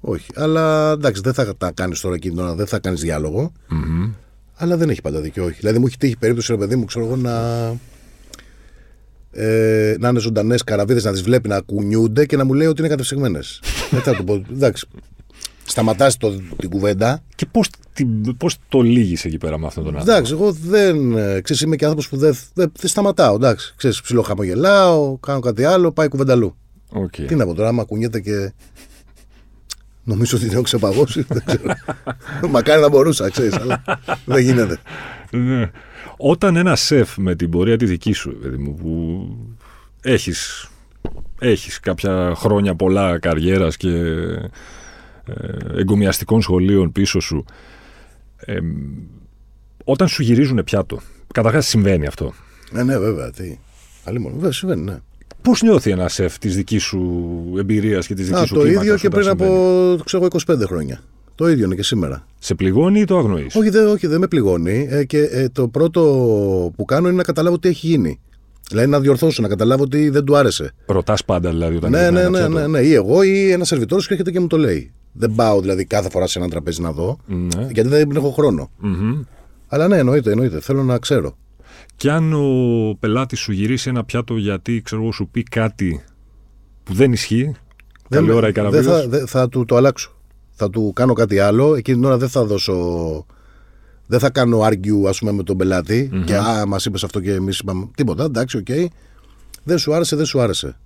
Όχι. 0.00 0.26
Αλλά 0.34 0.90
εντάξει, 0.90 1.20
δεν 1.24 1.32
θα 1.34 1.56
τα 1.56 1.70
κάνεις 1.70 2.00
τώρα 2.00 2.14
εκείνη 2.14 2.34
την 2.34 2.42
ώρα, 2.42 2.54
δεν 2.54 2.66
θα 2.66 2.78
κάνεις 2.78 3.00
διάλογο. 3.00 3.52
Μμμ. 3.68 4.10
Αλλά 4.56 4.76
δεν 4.76 4.90
έχει 4.90 5.00
πάντα 5.02 5.20
δίκιο, 5.20 5.44
όχι. 5.44 5.56
Δηλαδή 5.60 5.78
μου 5.78 5.86
έχει 5.86 5.96
τύχει 5.96 6.16
περίπτωση, 6.16 6.52
ρε 6.52 6.58
παιδί 6.58 6.76
μου, 6.76 6.84
ξέρω 6.84 7.04
εγώ, 7.06 7.16
να. 7.16 7.32
Ε, 9.38 9.96
να 9.98 10.08
είναι 10.08 10.18
ζωντανές 10.20 10.64
καραβίδες, 10.64 11.04
να 11.04 11.12
τις 11.12 11.22
βλέπει 11.22 11.48
να 11.48 11.60
κουνιούνται 11.60 12.26
και 12.26 12.36
να 12.36 12.44
μου 12.44 12.52
λέει 12.54 12.66
ότι 12.66 12.80
είναι 12.80 12.88
κατεψυγμένες. 12.88 13.60
δεν 13.90 14.00
θα 14.00 14.14
του 14.14 14.24
πω. 14.24 14.42
Εντάξει. 14.52 14.86
Σταματάς 15.64 16.16
την 16.56 16.70
κουβέντα. 16.70 17.22
Και 17.34 17.46
πώς 17.50 17.68
πώς 18.36 18.56
το 18.68 18.80
λήγεις 18.80 19.24
εκεί 19.24 19.38
πέρα 19.38 19.58
με 19.58 19.66
αυτόν 19.66 19.84
τον 19.84 19.92
άνθρωπο; 19.96 20.12
Εντάξει, 20.12 20.32
εγώ 20.32 20.52
δεν. 20.52 21.16
ε, 21.16 21.40
Ξέρεις, 21.40 21.62
είμαι 21.62 21.76
και 21.76 21.84
άνθρωπος 21.84 22.08
που 22.08 22.16
δεν, 22.16 22.36
δεν, 22.54 22.72
δεν 22.78 22.90
σταματάω. 22.90 23.34
Εντάξει, 23.34 23.74
ξέρεις, 23.76 24.00
ψιλοχαμογελάω, 24.00 25.18
κάνω 25.18 25.40
κάτι 25.40 25.64
άλλο, 25.64 25.92
πάει 25.92 26.08
κουβέντα 26.08 26.32
αλλού. 26.32 26.56
Οκ. 26.92 27.10
Τι 27.26 27.34
να 27.34 27.46
πω 27.46 27.54
τώρα, 27.54 27.68
άμα 27.68 27.84
κουνιέται 27.84 28.20
και. 28.20 28.52
Νομίζω 30.04 30.36
ότι 30.36 30.44
την 30.44 30.54
έχω 30.54 30.62
ξεπαγώσει. 30.62 31.26
δεν 31.28 31.42
ξέρω. 31.46 31.74
Μακάρι 32.50 32.80
να 32.80 32.88
μπορούσα, 32.88 33.30
ξέρεις, 33.30 33.54
αλλά 33.56 33.82
δεν 34.24 34.42
γίνεται. 34.42 34.78
Ναι. 36.06 36.12
Όταν 36.16 36.56
ένα 36.56 36.76
σεφ 36.76 37.16
με 37.16 37.34
την 37.34 37.50
πορεία 37.50 37.76
τη 37.76 37.84
δική 37.84 38.12
σου, 38.12 38.36
παιδί 38.42 38.56
μου, 38.56 38.74
που 38.74 39.28
έχεις, 40.02 40.68
έχεις 41.38 41.80
κάποια 41.80 42.32
χρόνια 42.36 42.74
πολλά 42.74 43.18
καριέρας 43.18 43.76
και 43.76 43.90
ε, 45.24 45.78
εγκομιαστικών 45.78 46.42
σχολείων 46.42 46.92
πίσω 46.92 47.20
σου, 47.20 47.44
ε, 48.36 48.58
όταν 49.84 50.08
σου 50.08 50.22
γυρίζουν 50.22 50.64
πιάτο, 50.64 51.00
καταρχάς 51.32 51.66
συμβαίνει 51.66 52.06
αυτό; 52.06 52.32
Ναι, 52.70 52.82
ναι, 52.82 52.98
βέβαια. 52.98 53.30
Τι. 53.30 53.58
Αλλή 54.04 54.18
μόνο. 54.18 54.34
Βέβαια, 54.34 54.52
συμβαίνει, 54.52 54.82
ναι. 54.82 54.96
Πώς 55.42 55.62
νιώθει 55.62 55.90
ένα 55.90 56.08
σεφ 56.08 56.38
της 56.38 56.56
δικής 56.56 56.82
σου 56.82 57.54
εμπειρίας 57.58 58.06
και 58.06 58.14
της 58.14 58.26
δικής 58.26 58.42
Α, 58.42 58.46
σου 58.46 58.54
το 58.54 58.60
κλίμακας 58.60 58.84
ίδιο 58.84 58.96
και 58.96 59.06
όταν 59.06 59.20
πριν 59.20 59.28
από 59.28 59.44
συμβαίνει; 59.44 60.02
ξέρω, 60.04 60.28
εγώ, 60.32 60.56
25 60.62 60.66
χρόνια. 60.66 61.00
Το 61.36 61.48
ίδιο 61.48 61.64
είναι 61.64 61.74
και 61.74 61.82
σήμερα. 61.82 62.26
Σε 62.38 62.54
πληγώνει 62.54 63.00
ή 63.00 63.04
το 63.04 63.18
αγνοείς; 63.18 63.54
Όχι, 63.56 63.68
δεν, 63.68 63.86
όχι, 63.86 64.06
δεν 64.06 64.20
με 64.20 64.26
πληγώνει. 64.26 64.86
Ε, 64.90 65.04
και 65.04 65.18
ε, 65.18 65.48
το 65.48 65.68
πρώτο 65.68 66.02
που 66.76 66.84
κάνω 66.84 67.08
είναι 67.08 67.16
να 67.16 67.22
καταλάβω 67.22 67.58
τι 67.58 67.68
έχει 67.68 67.86
γίνει. 67.86 68.20
Δηλαδή 68.68 68.88
να 68.90 69.00
διορθώσω, 69.00 69.42
να 69.42 69.48
καταλάβω 69.48 69.82
ότι 69.82 70.08
δεν 70.08 70.24
του 70.24 70.36
άρεσε. 70.36 70.72
Ρωτάς 70.86 71.24
πάντα 71.24 71.50
δηλαδή 71.50 71.76
όταν 71.76 71.90
Ναι, 71.90 71.98
γυρνάει 71.98 72.12
ναι, 72.12 72.20
ένα 72.20 72.30
ναι, 72.30 72.38
πιάτο; 72.54 72.68
ναι, 72.68 72.78
ναι. 72.78 72.86
Ή 72.86 72.92
εγώ 72.94 73.22
ή 73.22 73.50
ένας 73.50 73.68
σερβιτόρος 73.68 74.06
και 74.06 74.12
έρχεται 74.12 74.30
και 74.30 74.40
μου 74.40 74.46
το 74.46 74.58
λέει. 74.58 74.92
Δεν 75.12 75.32
πάω 75.34 75.60
δηλαδή 75.60 75.84
κάθε 75.84 76.10
φορά 76.10 76.26
σε 76.26 76.38
ένα 76.38 76.48
τραπέζι 76.48 76.80
να 76.82 76.92
δω, 76.92 77.18
Ναι. 77.26 77.66
γιατί 77.72 77.88
δεν 77.88 78.10
έχω 78.16 78.30
χρόνο. 78.30 78.70
Μμμ. 78.78 79.22
Αλλά 79.68 79.88
ναι, 79.88 79.98
εννοείται, 79.98 80.30
εννοείται. 80.30 80.60
Θέλω 80.60 80.82
να 80.82 80.98
ξέρω. 80.98 81.36
Και 81.96 82.10
αν 82.10 82.32
ο 82.32 82.96
πελάτης 83.00 83.38
σου 83.38 83.52
γυρίσει 83.52 83.88
ένα 83.88 84.04
πιάτο 84.04 84.36
γιατί 84.36 84.80
ξέρω 84.84 85.02
εγώ, 85.02 85.12
σου 85.12 85.28
πει 85.30 85.42
κάτι 85.42 86.00
που 86.84 86.94
δεν 86.94 87.12
ισχύει, 87.12 87.52
καλή 88.08 88.30
ώρα 88.30 88.48
η 88.48 88.52
δεν 88.52 88.64
καραβίδα. 88.64 89.00
θα, 89.00 89.08
δεν 89.08 89.26
θα 89.26 89.48
του 89.48 89.64
το 89.64 89.76
αλλάξω. 89.76 90.15
Θα 90.58 90.70
του 90.70 90.92
κάνω 90.94 91.12
κάτι 91.12 91.38
άλλο. 91.38 91.74
Εκείνη 91.74 91.96
την 91.96 92.06
ώρα 92.06 92.16
δεν 92.16 92.28
θα 92.28 92.44
δώσω. 92.44 93.26
Δεν 94.06 94.18
θα 94.18 94.30
κάνω 94.30 94.60
argue, 94.66 95.08
ας 95.08 95.18
πούμε, 95.18 95.32
με 95.32 95.42
τον 95.42 95.56
πελάτη 95.56 96.10
Και 96.24 96.36
α, 96.36 96.66
μας 96.66 96.84
είπες 96.84 97.04
αυτό 97.04 97.20
και 97.20 97.32
εμείς 97.32 97.58
είπαμε. 97.58 97.88
Τίποτα, 97.96 98.24
εντάξει, 98.24 98.56
οκ. 98.56 98.90
Δεν 99.64 99.78
σου 99.78 99.94
άρεσε, 99.94 100.16
δεν 100.16 100.24
σου 100.24 100.40
άρεσε. 100.40 100.76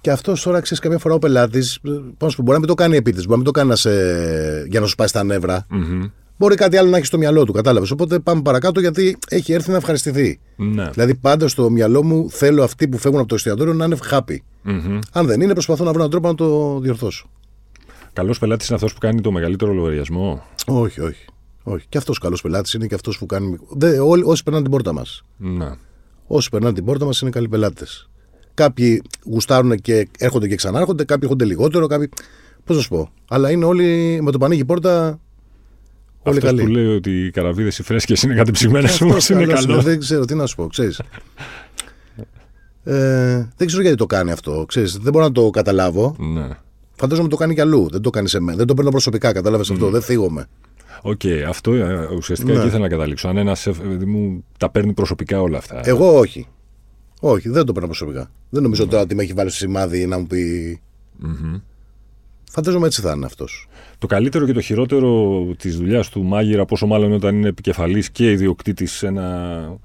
Και 0.00 0.10
αυτός 0.10 0.42
τώρα 0.42 0.60
ξέρεις, 0.60 0.82
καμιά 0.82 0.98
φορά 0.98 1.14
ο 1.14 1.18
πελάτης. 1.18 1.78
Πώς 2.18 2.30
σου 2.32 2.36
πω, 2.36 2.42
μπορεί 2.42 2.52
να 2.52 2.58
μην 2.58 2.66
το 2.68 2.74
κάνει 2.74 2.96
επίτηδες, 2.96 3.26
μπορεί 3.26 3.30
να 3.30 3.44
μην 3.44 3.44
το 3.44 3.50
κάνει 3.50 3.68
να 3.68 3.76
σε- 3.76 4.66
για 4.68 4.80
να 4.80 4.86
σου 4.86 4.94
πάει 4.94 5.08
στα 5.08 5.24
νεύρα. 5.24 5.66
Μμμ. 5.70 6.04
Μπορεί 6.38 6.54
κάτι 6.54 6.76
άλλο 6.76 6.90
να 6.90 6.96
έχει 6.96 7.06
στο 7.06 7.18
μυαλό 7.18 7.44
του, 7.44 7.52
κατάλαβες. 7.52 7.90
Οπότε 7.90 8.18
πάμε 8.18 8.42
παρακάτω 8.42 8.80
γιατί 8.80 9.16
έχει 9.28 9.52
έρθει 9.52 9.70
να 9.70 9.76
ευχαριστηθεί. 9.76 10.40
Ναι. 10.56 10.90
Δηλαδή 10.90 11.14
πάντα 11.14 11.48
στο 11.48 11.70
μυαλό 11.70 12.02
μου 12.04 12.30
θέλω 12.30 12.62
αυτοί 12.64 12.88
που 12.88 12.98
φεύγουν 12.98 13.20
από 13.20 13.28
το 13.28 13.34
εστιατόριο 13.34 13.72
να 13.72 13.84
είναι 13.84 13.96
happy. 14.10 14.36
Μμμ. 14.62 14.98
Αν 15.12 15.26
δεν 15.26 15.40
είναι, 15.40 15.52
προσπαθώ 15.52 15.84
να 15.84 15.90
βρω 15.90 15.98
έναν 15.98 16.10
τρόπο 16.10 16.28
να 16.28 16.34
το 16.34 16.78
διορθώσω. 16.80 17.30
Καλός 18.16 18.38
πελάτης 18.38 18.66
είναι 18.66 18.76
αυτός 18.76 18.92
που 18.92 18.98
κάνει 18.98 19.20
το 19.20 19.30
μεγαλύτερο 19.32 19.72
λογαριασμό; 19.72 20.42
Όχι, 20.66 21.00
όχι. 21.00 21.24
όχι. 21.62 21.86
Και 21.88 21.98
αυτός 21.98 22.18
καλός 22.18 22.40
πελάτης 22.42 22.72
είναι 22.72 22.86
και 22.86 22.94
αυτός 22.94 23.18
που 23.18 23.26
κάνει. 23.26 23.56
Δε, 23.70 23.98
όλοι, 23.98 24.22
όσοι 24.26 24.42
περνάνε 24.42 24.64
την 24.64 24.72
πόρτα 24.72 24.92
μας. 24.92 25.22
Ναι. 25.36 25.70
Όσοι 26.26 26.50
περνάνε 26.50 26.74
την 26.74 26.84
πόρτα 26.84 27.04
μας 27.04 27.20
είναι 27.20 27.30
καλοί 27.30 27.48
πελάτες. 27.48 28.10
Κάποιοι 28.54 29.02
γουστάρουν 29.24 29.76
και 29.76 30.08
έρχονται 30.18 30.48
και 30.48 30.54
ξανάρχονται, 30.54 31.04
κάποιοι 31.04 31.20
έρχονται 31.22 31.44
λιγότερο, 31.44 31.86
κάποιοι. 31.86 32.08
Πώς 32.64 32.76
να 32.76 32.82
σου 32.82 32.88
πω; 32.88 33.10
Αλλά 33.28 33.50
είναι 33.50 33.64
όλοι 33.64 34.18
με 34.22 34.30
το 34.30 34.38
πανίγι 34.38 34.64
πόρτα. 34.64 35.20
Όλοι 36.22 36.36
Αυτός 36.36 36.50
καλοί. 36.50 36.62
που 36.62 36.68
λέει 36.68 36.86
ότι 36.86 37.24
οι 37.24 37.30
καραβίδες 37.30 37.78
οι 37.78 37.82
φρέσκες 37.82 38.22
είναι 38.22 38.34
κατεψυγμένες 38.34 38.90
Αυτός 38.90 39.10
όμως 39.10 39.28
είναι 39.28 39.44
καλός 39.44 39.66
καλός. 39.66 39.84
Δεν 39.84 39.98
ξέρω 39.98 40.24
τι 40.24 40.34
να 40.34 40.46
σου 40.46 40.56
πω, 40.56 40.66
ξέρεις. 40.66 41.00
Ε, 42.84 43.48
δεν 43.56 43.66
ξέρω 43.66 43.82
γιατί 43.82 43.96
το 43.96 44.06
κάνει 44.06 44.30
αυτό. 44.30 44.64
Ξέρεις, 44.68 44.96
δεν 44.96 45.12
μπορώ 45.12 45.24
να 45.24 45.32
το 45.32 45.50
καταλάβω. 45.50 46.16
Ναι. 46.18 46.48
Φαντάζομαι 46.96 47.28
το 47.28 47.36
κάνει 47.36 47.54
κι 47.54 47.60
αλλού. 47.60 47.88
Δεν 47.90 48.00
το 48.00 48.10
κάνει 48.10 48.28
σε 48.28 48.40
μένα. 48.40 48.56
Δεν 48.56 48.66
το 48.66 48.74
παίρνω 48.74 48.90
προσωπικά. 48.90 49.32
Κατάλαβες 49.32 49.70
αυτό. 49.70 49.90
Δεν 49.90 50.02
θίγομαι. 50.02 50.46
Οκ, 51.02 51.20
αυτό 51.48 51.72
ε, 51.72 52.08
ουσιαστικά 52.16 52.52
Ναι. 52.52 52.58
εκεί 52.58 52.66
ήθελα 52.66 52.82
να 52.82 52.88
καταλήξω. 52.88 53.28
Αν 53.28 53.36
ένας 53.36 53.60
σεφ 53.60 53.78
παιδί 53.78 54.04
μου 54.04 54.44
τα 54.58 54.70
παίρνει 54.70 54.92
προσωπικά 54.92 55.40
όλα 55.40 55.58
αυτά. 55.58 55.80
Εγώ 55.84 56.18
όχι. 56.18 56.46
Όχι, 57.20 57.48
δεν 57.48 57.64
το 57.64 57.72
παίρνω 57.72 57.88
προσωπικά. 57.88 58.30
Δεν 58.50 58.62
νομίζω 58.62 58.86
τώρα 58.86 59.02
ότι 59.02 59.14
με 59.14 59.22
έχει 59.22 59.32
βάλει 59.32 59.50
στο 59.50 59.58
σημάδι 59.58 60.06
να 60.06 60.18
μου 60.18 60.26
πει. 60.26 60.80
Φαντάζομαι 62.50 62.86
έτσι 62.86 63.00
θα 63.00 63.12
είναι 63.16 63.24
αυτός. 63.26 63.68
Το 63.98 64.06
καλύτερο 64.06 64.46
και 64.46 64.52
το 64.52 64.60
χειρότερο 64.60 65.40
της 65.58 65.76
δουλειάς 65.76 66.08
του 66.08 66.22
μάγειρα, 66.22 66.64
πόσο 66.64 66.86
μάλλον 66.86 67.12
όταν 67.12 67.36
είναι 67.36 67.48
επικεφαλής 67.48 68.10
και 68.10 68.30
ιδιοκτήτης 68.30 68.92
σε 68.92 69.06
ένα 69.06 69.78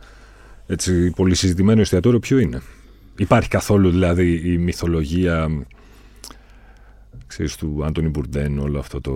έτσι, 0.67 1.11
πολύ 1.11 1.35
συζητημένο 1.35 1.81
εστιατόριο, 1.81 2.19
ποιο 2.19 2.37
είναι; 2.37 2.61
Υπάρχει 3.17 3.49
καθόλου 3.49 3.89
δηλαδή 3.89 4.53
η 4.53 4.57
μυθολογία 4.57 5.65
ξέρεις, 7.31 7.55
του 7.55 7.81
Άντωνι 7.85 8.07
Μπουρντέν, 8.09 8.59
όλο 8.59 8.79
αυτό 8.79 9.01
το. 9.01 9.13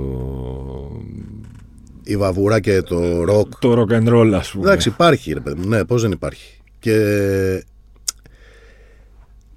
Η 2.04 2.18
βαβούρα 2.18 2.60
και 2.60 2.82
το 2.82 3.24
ροκ. 3.24 3.52
το 3.60 3.72
rock 3.82 3.94
and 3.94 4.08
roll, 4.14 4.32
ας 4.36 4.52
πούμε. 4.52 4.66
Εντάξει, 4.66 4.90
υπάρχει, 4.90 5.34
ρε 5.34 5.40
παιδί 5.40 5.60
μου. 5.62 5.68
Ναι, 5.68 5.86
πώς 5.86 6.02
δεν 6.02 6.12
υπάρχει. 6.12 6.60
Και. 6.80 6.94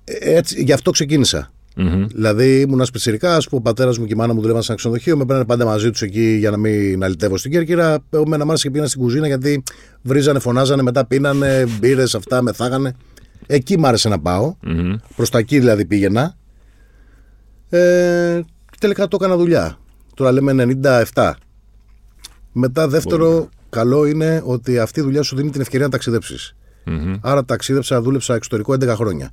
ε, 0.05 0.37
Έτσι, 0.37 0.62
γι' 0.62 0.73
αυτό 0.73 0.91
ξεκίνησα. 0.91 1.53
Μμμ. 1.77 2.07
Δηλαδή 2.07 2.61
ήμουν 2.61 2.81
ένα 2.81 2.88
πιτσυρικά 2.93 3.38
που 3.50 3.57
ο 3.57 3.61
πατέρας 3.61 3.99
μου 3.99 4.07
και 4.07 4.12
η 4.12 4.17
μάνα 4.17 4.35
μου 4.35 4.41
δουλεύαν 4.41 4.62
σε 4.62 4.69
ένα 4.71 4.79
ξενοδοχείο. 4.81 5.17
Με 5.17 5.25
παίρνανε 5.25 5.47
πάντα 5.47 5.65
μαζί 5.65 5.91
τους 5.91 6.03
εκεί 6.03 6.37
για 6.38 6.50
να 6.50 6.57
μην 6.57 7.05
αλυτεύω 7.05 7.37
στην 7.37 7.50
Κέρκυρα. 7.50 7.99
Με 8.27 8.37
να 8.37 8.45
μ' 8.45 8.49
άρεσε 8.49 8.62
και 8.62 8.71
πήγαινα 8.71 8.88
στην 8.88 9.00
κουζίνα 9.00 9.27
γιατί 9.27 9.62
βρίζανε, 10.03 10.38
φωνάζανε, 10.38 10.83
μετά 10.83 11.07
πίνανε 11.07 11.67
μπύρες, 11.79 12.15
αυτά 12.15 12.43
μεθάγανε. 12.43 12.95
Εκεί 13.47 13.79
μ' 13.79 13.87
άρεσε 13.87 14.09
να 14.09 14.21
πάω. 14.21 14.55
Μμμ. 14.62 14.95
Προς 15.17 15.31
τα 15.31 15.38
εκεί 15.38 15.59
δηλαδή 15.59 15.85
πήγαινα. 15.85 16.37
Ε, 17.69 18.41
τελικά 18.81 19.09
το 19.09 19.17
έκανα 19.21 19.37
δουλειά. 19.37 19.79
Τώρα 20.15 20.33
λέμε 20.33 20.53
97. 21.15 21.33
Μετά 22.53 22.89
δεύτερο 22.89 23.49
καλό 23.71 24.07
είναι 24.07 24.43
ότι 24.45 24.79
αυτή 24.79 25.01
η 25.01 25.03
δουλειά 25.03 25.23
σου 25.23 25.37
δίνει 25.37 25.51
την 25.51 25.61
ευκαιρία 25.61 25.85
να 25.87 25.93
ταξιδέψεις. 25.93 26.57
Μμμ. 26.85 27.15
Άρα 27.21 27.45
ταξίδεψα, 27.45 28.01
δούλεψα 28.01 28.35
εξωτερικό 28.35 28.73
11 28.73 28.87
χρόνια. 28.95 29.31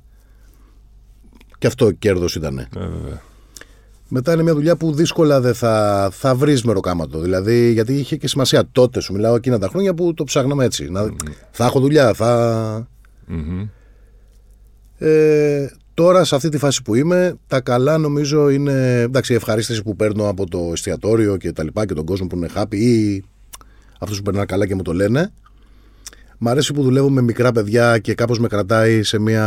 Και 1.58 1.66
αυτό 1.66 1.92
κέρδος 1.92 2.34
ήταν. 2.34 2.58
Ε, 2.58 2.68
βέβαια. 2.74 3.22
Μετά 4.08 4.32
είναι 4.32 4.42
μια 4.42 4.54
δουλειά 4.54 4.76
που 4.76 4.92
δύσκολα 4.92 5.40
δεν 5.40 5.54
θα, 5.54 6.08
θα 6.12 6.34
βρεις 6.34 6.64
μεροκάματο. 6.64 7.20
Δηλαδή, 7.20 7.72
γιατί 7.72 7.94
είχε 7.94 8.16
και 8.16 8.28
σημασία 8.28 8.68
τότε, 8.72 9.00
σου 9.00 9.12
μιλάω 9.12 9.34
εκείνα 9.34 9.58
τα 9.58 9.68
χρόνια 9.68 9.94
που 9.94 10.14
το 10.14 10.24
ψάχναμε 10.24 10.64
έτσι. 10.64 10.90
Να, 10.90 11.08
Θα 11.50 11.64
έχω 11.64 11.80
δουλειά, 11.80 12.14
θα. 12.14 12.88
Μμμ. 13.26 13.68
Ε, 14.98 15.66
τώρα, 15.96 16.24
σε 16.24 16.34
αυτή 16.34 16.48
τη 16.48 16.58
φάση 16.58 16.82
που 16.82 16.94
είμαι, 16.94 17.34
τα 17.46 17.60
καλά 17.60 17.98
νομίζω 17.98 18.48
είναι 18.48 19.00
εντάξει, 19.00 19.32
η 19.32 19.36
ευχαρίστηση 19.36 19.82
που 19.82 19.96
παίρνω 19.96 20.28
από 20.28 20.48
το 20.48 20.68
εστιατόριο 20.72 21.36
και 21.36 21.52
τα 21.52 21.64
λοιπά 21.64 21.86
και 21.86 21.94
τον 21.94 22.04
κόσμο 22.04 22.26
που 22.26 22.36
είναι 22.36 22.48
happy 22.54 22.74
ή 22.74 23.24
αυτούς 24.00 24.16
που 24.16 24.22
περνάνε 24.22 24.46
καλά 24.46 24.66
και 24.66 24.74
μου 24.74 24.82
το 24.82 24.92
λένε. 24.92 25.32
Μ' 26.38 26.48
αρέσει 26.48 26.72
που 26.72 26.82
δουλεύω 26.82 27.10
με 27.10 27.22
μικρά 27.22 27.52
παιδιά 27.52 27.98
και 27.98 28.14
κάπως 28.14 28.38
με 28.38 28.48
κρατάει 28.48 29.02
σε 29.02 29.18
μια. 29.18 29.44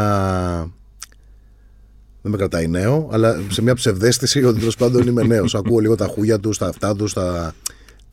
Δεν 2.21 2.31
με 2.31 2.37
κρατάει 2.37 2.67
νέο, 2.67 3.09
αλλά 3.11 3.41
σε 3.49 3.61
μια 3.61 3.75
ψευδέστηση 3.75 4.43
ότι 4.43 4.59
τέλος 4.59 4.75
πάντων 4.75 5.07
είμαι 5.07 5.23
νέος. 5.23 5.55
Ακούω 5.59 5.79
λίγο 5.79 5.95
τα 5.95 6.05
χούγια 6.05 6.39
τους, 6.39 6.57
τα 6.57 6.67
αυτά 6.67 6.95
τους, 6.95 7.13
τα. 7.13 7.53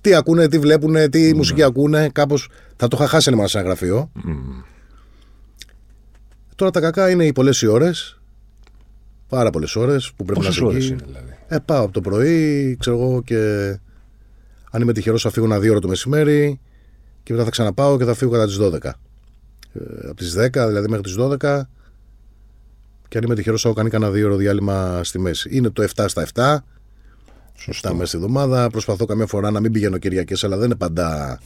Τι 0.00 0.14
ακούνε, 0.14 0.48
τι 0.48 0.58
βλέπουν, 0.58 1.10
τι 1.10 1.34
μουσική 1.34 1.62
ακούνε. 1.62 2.08
Κάπως 2.12 2.48
θα 2.76 2.88
το 2.88 2.96
είχα 3.00 3.08
χάσει 3.08 3.28
αν 3.28 3.34
ήμουν 3.34 3.48
σε 3.48 3.58
ένα 3.58 3.66
γραφείο. 3.66 4.10
Τώρα 6.54 6.70
τα 6.70 6.80
κακά 6.80 7.10
είναι 7.10 7.24
οι 7.24 7.32
πολλές 7.32 7.62
οι 7.62 7.66
ώρες. 7.66 8.15
Πάρα 9.28 9.50
πολλές 9.50 9.76
ώρες 9.76 10.12
που 10.16 10.24
πρέπει 10.24 10.40
Πόσες 10.40 10.60
να 10.60 10.66
είσαι 10.68 10.76
ώρες 10.76 10.84
εκεί. 10.84 10.92
είναι 10.92 11.02
δηλαδή; 11.06 11.36
Ε, 11.48 11.58
πάω 11.64 11.84
από 11.84 11.92
το 11.92 12.00
πρωί, 12.00 12.76
ξέρω 12.80 12.96
εγώ, 12.96 13.22
και 13.22 13.36
αν 14.70 14.82
είμαι 14.82 14.92
τυχερός 14.92 15.22
θα 15.22 15.30
φύγω 15.30 15.46
ένα 15.46 15.58
δύο 15.58 15.70
ώρα 15.70 15.80
το 15.80 15.88
μεσημέρι 15.88 16.60
και 17.22 17.32
μετά 17.32 17.44
θα 17.44 17.50
ξαναπάω 17.50 17.98
και 17.98 18.04
θα 18.04 18.14
φύγω 18.14 18.30
κατά 18.30 18.46
τις 18.46 18.56
12. 18.60 18.84
Ε, 19.72 20.06
από 20.08 20.14
τις 20.14 20.34
10, 20.38 20.66
δηλαδή 20.66 20.88
μέχρι 20.88 21.02
τις 21.04 21.14
12. 21.18 21.68
Και 23.08 23.18
αν 23.18 23.24
είμαι 23.24 23.34
τυχερός, 23.34 23.62
θα 23.62 23.68
έχω 23.68 23.76
κάνει 23.76 23.90
κανένα 23.90 24.10
δύο 24.10 24.26
ώρα 24.26 24.36
διάλειμμα 24.36 25.04
στη 25.04 25.18
μέση. 25.18 25.48
Είναι 25.52 25.70
το 25.70 25.82
7 25.82 26.04
στα 26.08 26.22
7. 26.34 26.64
Σωστό. 27.58 27.88
7 27.90 27.92
μέσα 27.92 28.06
στη 28.06 28.16
εβδομάδα. 28.16 28.70
Προσπαθώ 28.70 29.04
καμιά 29.04 29.26
φορά 29.26 29.50
να 29.50 29.60
μην 29.60 29.72
πηγαίνω 29.72 29.98
Κυριακές, 29.98 30.44
αλλά 30.44 30.56
δεν 30.56 30.64
είναι 30.66 30.74
πάντα 30.74 31.38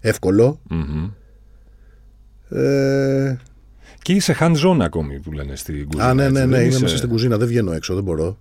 εύκολο. 0.00 0.60
Μμμ. 0.68 1.10
Ε, 2.50 3.36
Και 4.02 4.12
είσαι 4.12 4.36
hands-on 4.40 4.78
ακόμη 4.80 5.20
που 5.20 5.32
λένε 5.32 5.56
στην 5.56 5.86
κουζίνα. 5.86 6.04
α, 6.08 6.14
ναι, 6.14 6.22
έτσι, 6.22 6.32
ναι, 6.34 6.40
δεν 6.40 6.48
ναι. 6.48 6.56
Είμαι 6.58 6.66
είσαι- 6.66 6.80
μέσα 6.82 6.96
στην 6.96 7.08
κουζίνα. 7.08 7.36
Δεν 7.36 7.48
βγαίνω 7.48 7.72
έξω, 7.72 7.94
δεν 7.94 8.02
μπορώ. 8.04 8.38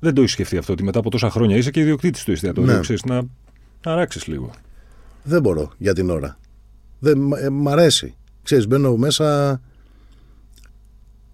Δεν 0.00 0.14
το 0.14 0.20
έχεις 0.20 0.32
σκεφτεί 0.32 0.56
αυτό 0.56 0.72
ότι 0.72 0.82
μετά 0.82 0.98
από 0.98 1.10
τόσα 1.10 1.30
χρόνια 1.30 1.56
είσαι 1.56 1.70
και 1.70 1.80
ιδιοκτήτης 1.80 2.24
του 2.24 2.30
εστιατορίου. 2.32 2.72
Ναι. 2.72 2.80
Ξέρεις, 2.80 3.04
να 3.04 3.22
αράξεις 3.84 4.26
λίγο. 4.26 4.50
Δεν 5.22 5.40
μπορώ 5.42 5.72
για 5.78 5.94
την 5.94 6.10
ώρα. 6.10 6.38
Δεν, 6.98 7.18
μ' 7.18 7.32
ε, 7.34 7.48
μ' 7.50 7.68
αρέσει. 7.68 8.14
Ξέρεις, 8.42 8.66
μπαίνω 8.66 8.96
μέσα. 8.96 9.60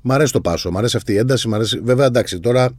Μ' 0.01 0.13
αρέσει 0.13 0.33
το 0.33 0.41
πάσο, 0.41 0.71
μ' 0.71 0.79
αρέσει 0.79 0.97
αυτή 0.97 1.13
η 1.13 1.17
ένταση. 1.17 1.49
Μ 1.49 1.55
αρέσει... 1.55 1.81
Βέβαια, 1.81 2.07
εντάξει, 2.07 2.41
τώρα 2.41 2.75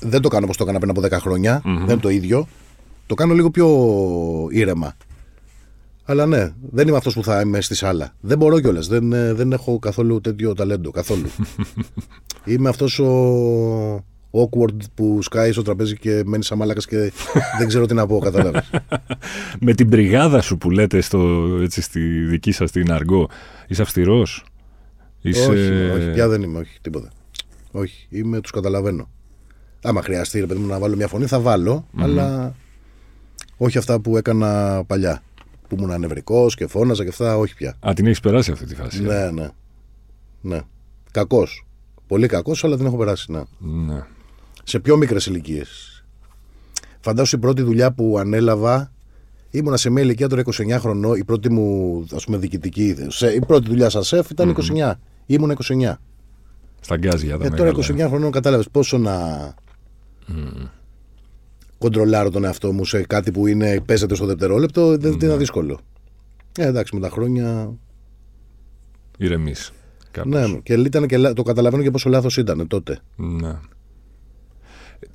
δεν 0.00 0.20
το 0.20 0.28
κάνω 0.28 0.44
όπως 0.44 0.56
το 0.56 0.62
έκανα 0.62 0.78
πριν 0.78 0.90
από 0.90 1.00
10 1.00 1.10
χρόνια. 1.20 1.60
Δεν 1.64 1.72
είναι 1.82 1.96
το 1.96 2.08
ίδιο. 2.08 2.48
Το 3.06 3.14
κάνω 3.14 3.34
λίγο 3.34 3.50
πιο 3.50 3.68
ήρεμα. 4.50 4.96
Αλλά 6.04 6.26
ναι, 6.26 6.52
δεν 6.70 6.88
είμαι 6.88 6.96
αυτός 6.96 7.14
που 7.14 7.24
θα 7.24 7.40
είμαι 7.40 7.60
στη 7.60 7.74
σάλα. 7.74 8.14
Δεν 8.20 8.38
μπορώ 8.38 8.60
κιόλας. 8.60 8.86
Δεν, 8.86 9.12
ε, 9.12 9.32
δεν 9.32 9.52
έχω 9.52 9.78
καθόλου 9.78 10.20
τέτοιο 10.20 10.54
ταλέντο. 10.54 10.90
Καθόλου. 10.90 11.26
είμαι 12.44 12.68
αυτός 12.68 12.98
ο 12.98 14.04
awkward 14.30 14.76
που 14.94 15.22
σκάει 15.22 15.52
στο 15.52 15.62
τραπέζι 15.62 15.98
και 15.98 16.22
μένει 16.26 16.44
σαν 16.44 16.58
μάλακας 16.58 16.86
και 16.86 17.12
δεν 17.58 17.68
ξέρω 17.68 17.86
τι 17.86 17.94
να 17.94 18.06
πω. 18.06 18.18
Κατάλαβες. 18.18 18.70
Με 19.60 19.74
την 19.74 19.86
μπριγάδα 19.86 20.40
σου 20.40 20.58
που 20.58 20.70
λέτε 20.70 21.00
στο, 21.00 21.48
έτσι, 21.62 21.82
στη 21.82 22.00
δική 22.00 22.52
σας 22.52 22.70
την 22.70 22.92
αργό, 22.92 23.28
είσαι 23.68 23.82
αυστηρός; 23.82 24.44
Είσαι... 25.20 25.50
Όχι, 25.50 25.90
όχι, 25.90 26.10
πια 26.12 26.28
δεν 26.28 26.42
είμαι, 26.42 26.58
όχι, 26.58 26.78
τίποτα. 26.80 27.08
Όχι, 27.70 28.06
είμαι, 28.10 28.40
τους 28.40 28.50
καταλαβαίνω. 28.50 29.08
Άμα 29.82 30.02
χρειαστεί, 30.02 30.40
ρε 30.40 30.46
παιδί 30.46 30.60
μου, 30.60 30.66
να 30.66 30.78
βάλω 30.78 30.96
μια 30.96 31.08
φωνή, 31.08 31.26
θα 31.26 31.40
βάλω, 31.40 31.88
αλλά 31.96 32.54
όχι 33.56 33.78
αυτά 33.78 34.00
που 34.00 34.16
έκανα 34.16 34.82
παλιά. 34.86 35.22
Που 35.74 35.80
ήμουν 35.82 35.92
ανευρικός 35.94 36.54
και 36.54 36.66
φώναζα 36.66 37.02
και 37.02 37.08
αυτά, 37.08 37.36
όχι 37.36 37.54
πια. 37.54 37.74
Α, 37.88 37.92
την 37.94 38.06
έχεις 38.06 38.20
περάσει 38.20 38.50
αυτή 38.50 38.64
τη 38.66 38.74
φάση. 38.74 39.02
Ναι, 39.02 39.30
ναι. 39.30 39.48
ναι. 40.40 40.60
Κακός. 41.10 41.66
Πολύ 42.06 42.26
κακός, 42.26 42.64
αλλά 42.64 42.76
την 42.76 42.86
έχω 42.86 42.96
περάσει. 42.96 43.32
Ναι. 43.32 43.42
Ναι. 43.58 44.02
Σε 44.64 44.78
πιο 44.78 44.96
μικρές 44.96 45.26
ηλικίες. 45.26 46.04
Φαντάσου 47.00 47.36
η 47.36 47.38
πρώτη 47.38 47.62
δουλειά 47.62 47.92
που 47.92 48.18
ανέλαβα 48.18 48.92
ήμουνα 49.50 49.76
σε 49.76 49.90
μια 49.90 50.02
ηλικία 50.02 50.28
τώρα 50.28 50.42
29 50.52 50.76
χρονών. 50.78 51.16
Η 51.18 51.24
πρώτη 51.24 51.50
μου 51.50 52.04
ας 52.14 52.24
πούμε, 52.24 52.36
διοικητική. 52.36 52.96
σε- 53.08 53.32
Η 53.34 53.40
πρώτη 53.46 53.68
δουλειά 53.68 53.88
σαν 53.88 54.02
σεφ 54.02 54.30
ήταν 54.30 54.48
29. 54.48 54.94
Ήμουν 55.26 55.50
29. 55.50 55.94
Στα 56.80 56.96
γκάζια 56.96 57.38
τα 57.38 57.44
Ε, 57.44 57.48
τώρα 57.50 57.72
μεγάλα. 57.72 58.04
29 58.06 58.08
χρονών 58.08 58.30
κατάλαβες 58.30 58.68
πόσο 58.70 58.98
να 58.98 59.14
κοντρολάρω 61.84 62.30
τον 62.30 62.44
εαυτό 62.44 62.72
μου 62.72 62.84
σε 62.84 63.02
κάτι 63.02 63.30
που 63.30 63.46
είναι, 63.46 63.80
παίζεται 63.86 64.14
στο 64.14 64.26
δευτερόλεπτο, 64.26 64.96
δεν 64.98 65.12
είναι 65.22 65.36
δύσκολο. 65.36 65.78
Ε, 66.58 66.66
εντάξει, 66.66 66.94
με 66.94 67.00
τα 67.00 67.08
χρόνια. 67.10 67.72
Ηρεμείς. 69.18 69.72
κάπως. 70.10 70.32
Ναι, 70.32 70.58
και 70.62 70.72
ήταν 70.74 71.06
και, 71.06 71.16
λα- 71.16 71.32
το 71.32 71.42
καταλαβαίνω 71.42 71.82
και 71.82 71.90
πόσο 71.90 72.08
λάθος 72.08 72.36
ήταν 72.36 72.66
τότε. 72.66 72.98
Ναι. 73.16 73.58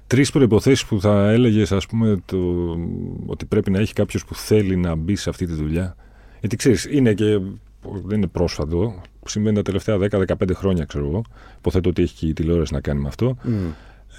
Τρεις 0.07 0.31
προποθέσει 0.31 0.87
που 0.87 1.01
θα 1.01 1.29
έλεγες, 1.29 1.71
ας 1.71 1.85
πούμε, 1.85 2.21
το, 2.25 2.37
ότι 3.25 3.45
πρέπει 3.45 3.71
να 3.71 3.79
έχει 3.79 3.93
κάποιος 3.93 4.25
που 4.25 4.35
θέλει 4.35 4.75
να 4.75 4.95
μπει 4.95 5.15
σε 5.15 5.29
αυτή 5.29 5.45
τη 5.45 5.53
δουλειά. 5.53 5.95
Γιατί 6.39 6.55
ξέρεις, 6.55 6.85
είναι 6.85 7.13
και. 7.13 7.39
Δεν 8.05 8.17
είναι 8.17 8.27
πρόσφατο. 8.27 9.01
Συμβαίνει 9.25 9.55
τα 9.55 9.61
τελευταία 9.61 9.97
10-15 9.97 10.53
χρόνια, 10.53 10.85
ξέρω 10.85 11.05
εγώ. 11.05 11.21
Υποθέτω 11.57 11.89
ότι 11.89 12.01
έχει 12.01 12.15
και 12.15 12.27
η 12.27 12.33
τηλεόραση 12.33 12.73
να 12.73 12.81
κάνει 12.81 13.01
με 13.01 13.07
αυτό. 13.07 13.37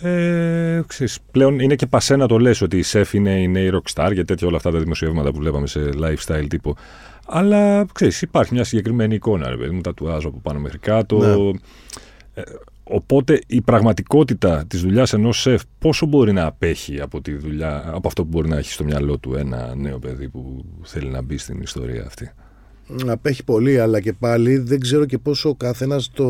Ε, 0.02 0.83
ξέρεις, 0.87 1.19
πλέον 1.30 1.59
είναι 1.59 1.75
και 1.75 1.87
πασέ 1.87 2.16
να 2.16 2.26
το 2.26 2.38
λες 2.38 2.61
ότι 2.61 2.78
η 2.78 2.83
σεφ 2.83 3.12
είναι 3.12 3.40
η 3.40 3.49
νέη 3.49 3.71
rockstar 3.73 4.11
και 4.14 4.25
τέτοια 4.25 4.47
όλα 4.47 4.57
αυτά 4.57 4.71
τα 4.71 4.78
δημοσιεύματα 4.78 5.30
που 5.30 5.38
βλέπαμε 5.38 5.66
σε 5.66 5.80
lifestyle 6.02 6.47
τύπο. 6.49 6.76
Αλλά 7.27 7.87
ξέρεις, 7.92 8.22
υπάρχει 8.22 8.55
μια 8.55 8.64
συγκεκριμένη 8.64 9.14
εικόνα, 9.14 9.48
ρε 9.48 9.57
παιδί 9.57 9.74
μου, 9.74 9.81
τα 9.81 9.94
τουάζω 9.94 10.29
από 10.29 10.38
πάνω 10.42 10.59
μέχρι 10.59 10.79
κάτω. 10.79 11.18
Ναι. 11.18 11.59
Ε, 12.35 12.42
οπότε 12.85 13.40
η 13.46 13.61
πραγματικότητα 13.61 14.64
της 14.68 14.81
δουλειάς 14.81 15.12
ενός 15.12 15.40
σεφ 15.40 15.62
πόσο 15.79 16.07
μπορεί 16.07 16.33
να 16.33 16.46
απέχει 16.46 17.01
από, 17.01 17.20
τη 17.20 17.35
δουλειά, 17.37 17.90
από 17.92 18.09
αυτό 18.09 18.22
που 18.22 18.29
μπορεί 18.29 18.48
να 18.48 18.57
έχει 18.57 18.72
στο 18.72 18.85
μυαλό 18.85 19.18
του 19.18 19.35
ένα 19.35 19.74
νέο 19.74 19.98
παιδί 19.98 20.29
που 20.29 20.64
θέλει 20.83 21.09
να 21.09 21.22
μπει 21.22 21.38
στην 21.38 21.61
ιστορία 21.61 22.05
αυτή; 22.07 22.31
Απέχει 23.07 23.44
πολύ, 23.44 23.81
αλλά 23.81 24.01
και 24.01 24.12
πάλι 24.12 24.59
δεν 24.59 24.81
ξέρω 24.81 25.05
και 25.05 25.18
πόσο 25.18 25.48
ο 25.48 25.55
καθένας 25.55 26.11
το. 26.11 26.27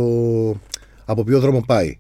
από 1.05 1.25
ποιο 1.25 1.41
δρόμο 1.41 1.63
πάει. 1.67 1.99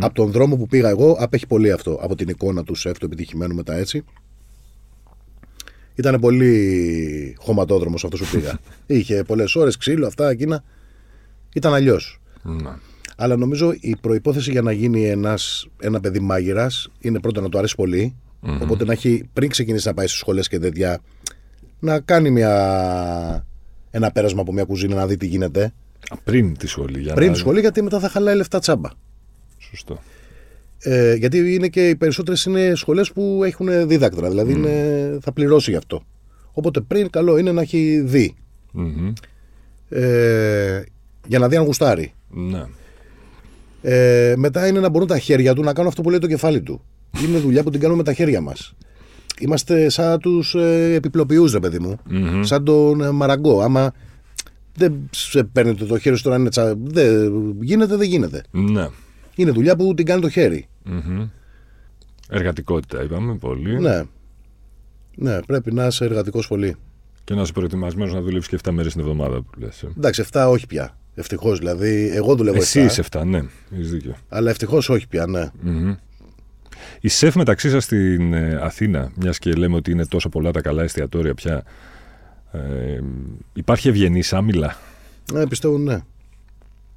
Από 0.00 0.14
τον 0.14 0.30
δρόμο 0.30 0.56
που 0.56 0.66
πήγα 0.66 0.88
εγώ, 0.88 1.16
απέχει 1.18 1.46
πολύ 1.46 1.72
αυτό. 1.72 1.98
Από 2.02 2.14
την 2.14 2.28
εικόνα 2.28 2.64
τους 2.64 2.80
σεφ, 2.80 2.98
του 2.98 3.06
επιτυχημένου 3.06 3.54
μετά 3.54 3.74
έτσι. 3.74 4.04
Ήταν 5.94 6.20
πολύ 6.20 7.34
χωματόδρομος 7.38 8.04
αυτός 8.04 8.20
που 8.20 8.26
πήγα. 8.32 8.58
Είχε 8.98 9.22
πολλές 9.26 9.54
ώρες, 9.54 9.76
ξύλο, 9.76 10.06
αυτά, 10.06 10.30
εκείνα. 10.30 10.64
Ήταν 11.54 11.74
αλλιώς. 11.74 12.20
Να. 12.42 12.78
Αλλά 13.16 13.36
νομίζω 13.36 13.74
η 13.80 13.96
προπόθεση 13.96 14.50
για 14.50 14.62
να 14.62 14.72
γίνει 14.72 15.08
ένας, 15.08 15.66
ένα 15.80 16.00
παιδί 16.00 16.20
μάγειρας 16.20 16.88
είναι 17.00 17.20
πρώτα 17.20 17.40
να 17.40 17.48
του 17.48 17.58
αρέσει 17.58 17.74
πολύ. 17.74 18.14
Οπότε 18.62 18.84
να 18.84 18.92
έχει 18.92 19.28
πριν 19.32 19.50
ξεκινήσει 19.50 19.86
να 19.88 19.94
πάει 19.94 20.06
στις 20.06 20.18
σχολές 20.18 20.48
και 20.48 20.58
τέτοια, 20.58 21.00
να 21.78 22.00
κάνει 22.00 22.30
μια, 22.30 23.46
ένα 23.90 24.10
πέρασμα 24.10 24.40
από 24.40 24.52
μια 24.52 24.64
κουζίνα 24.64 24.94
να 24.94 25.06
δει 25.06 25.16
τι 25.16 25.26
γίνεται. 25.26 25.72
Α, 26.08 26.16
Πριν 26.24 26.56
τη 26.56 26.66
σχολή. 26.66 27.00
Για 27.00 27.14
Πριν 27.14 27.26
να... 27.26 27.32
τη 27.32 27.38
σχολή, 27.38 27.60
γιατί 27.60 27.82
μετά 27.82 28.00
θα 28.00 28.08
χαλάει 28.08 28.36
λεφτά 28.36 28.58
τσάμπα. 28.58 28.88
Σωστό. 29.74 30.02
Ε, 30.78 31.14
γιατί 31.14 31.54
είναι 31.54 31.68
και 31.68 31.88
οι 31.88 31.96
περισσότερες 31.96 32.44
είναι 32.44 32.72
σχολές 32.74 33.12
που 33.12 33.40
έχουν 33.44 33.88
δίδακτρα. 33.88 34.28
Δηλαδή 34.28 34.52
είναι, 34.52 35.18
θα 35.22 35.32
πληρώσει 35.32 35.70
γι' 35.70 35.76
αυτό. 35.76 36.02
Οπότε 36.52 36.80
πριν, 36.80 37.10
καλό 37.10 37.38
είναι 37.38 37.52
να 37.52 37.60
έχει 37.60 38.02
δει. 38.04 38.34
Μμμ. 38.72 39.12
Ε, 39.88 40.82
για 41.26 41.38
να 41.38 41.48
δει 41.48 41.56
αν 41.56 41.64
γουστάρει. 41.64 42.12
Ναι. 42.30 42.64
Ε, 43.82 44.34
μετά 44.36 44.66
είναι 44.66 44.80
να 44.80 44.88
μπορούν 44.88 45.08
τα 45.08 45.18
χέρια 45.18 45.54
του 45.54 45.62
να 45.62 45.72
κάνουν 45.72 45.88
αυτό 45.88 46.02
που 46.02 46.10
λέει 46.10 46.18
το 46.18 46.26
κεφάλι 46.26 46.60
του. 46.60 46.84
Είναι 47.24 47.38
δουλειά 47.38 47.62
που 47.62 47.70
την 47.70 47.80
κάνουμε 47.80 47.98
με 47.98 48.04
τα 48.04 48.12
χέρια 48.12 48.40
μας. 48.40 48.74
Είμαστε 49.40 49.88
σαν 49.88 50.18
τους 50.18 50.54
ε, 50.54 50.92
επιπλοποιούς, 50.94 51.52
ρε 51.52 51.60
παιδί 51.60 51.78
μου. 51.78 51.98
Σαν 52.40 52.64
τον 52.64 53.00
ε, 53.00 53.10
μαραγκό. 53.10 53.60
Άμα 53.60 53.92
δεν 54.76 54.94
σε 55.10 55.44
παίρνετε 55.44 55.84
το 55.84 55.98
χέρι 55.98 56.16
σου 56.16 56.22
τώρα 56.22 56.36
είναι 56.36 56.48
τσα... 56.48 56.74
δεν 56.76 57.32
γίνεται, 57.60 57.96
δεν 57.96 58.08
γίνεται. 58.08 58.42
Ναι. 58.50 58.88
Είναι 59.36 59.50
δουλειά 59.50 59.76
που 59.76 59.94
την 59.94 60.06
κάνει 60.06 60.20
το 60.20 60.28
χέρι. 60.28 60.68
Μμμ. 60.84 61.28
Εργατικότητα 62.28 63.02
είπαμε 63.02 63.34
πολύ. 63.36 63.80
Ναι. 63.80 64.02
Ναι, 65.16 65.42
πρέπει 65.42 65.72
να 65.74 65.86
είσαι 65.86 66.04
εργατικός 66.04 66.46
πολύ. 66.48 66.76
Και 67.24 67.34
να 67.34 67.42
είσαι 67.42 67.52
προετοιμασμένος 67.52 68.12
να 68.14 68.20
δουλεύει 68.20 68.46
και 68.46 68.58
7 68.64 68.70
μέρες 68.70 68.92
την 68.92 69.00
εβδομάδα 69.00 69.42
που 69.42 69.50
λες. 69.60 69.84
Εντάξει, 69.98 70.24
7 70.32 70.46
όχι 70.50 70.66
πια. 70.66 70.96
Ευτυχώς. 71.14 71.58
Δηλαδή, 71.58 72.10
εγώ 72.14 72.34
δουλεύω 72.36 72.56
Εσύ 72.56 72.80
7, 72.80 72.84
είσαι 72.84 73.02
7, 73.10 73.22
ναι. 73.24 73.42
Έχεις 73.74 73.90
δίκιο. 73.90 74.14
αλλά 74.28 74.50
ευτυχώς 74.50 74.88
όχι 74.88 75.08
πια, 75.08 75.26
ναι. 75.26 75.50
Η 77.00 77.08
σεφ 77.08 77.34
μεταξύ 77.34 77.70
σας 77.70 77.84
στην 77.84 78.32
ε, 78.32 78.54
Αθήνα, 78.62 79.12
μιας 79.16 79.38
και 79.38 79.52
λέμε 79.52 79.76
ότι 79.76 79.90
είναι 79.90 80.06
τόσο 80.06 80.28
πολλά 80.28 80.50
τα 80.50 80.60
καλά 80.60 80.82
εστιατόρια 80.82 81.34
πια, 81.34 81.64
ε, 82.52 83.00
υπάρχει 83.52 83.88
ευγενή 83.88 84.22
άμυλα. 84.30 84.76
ναι 85.32 85.46
πιστεύω 85.46 85.78
ναι. 85.78 85.98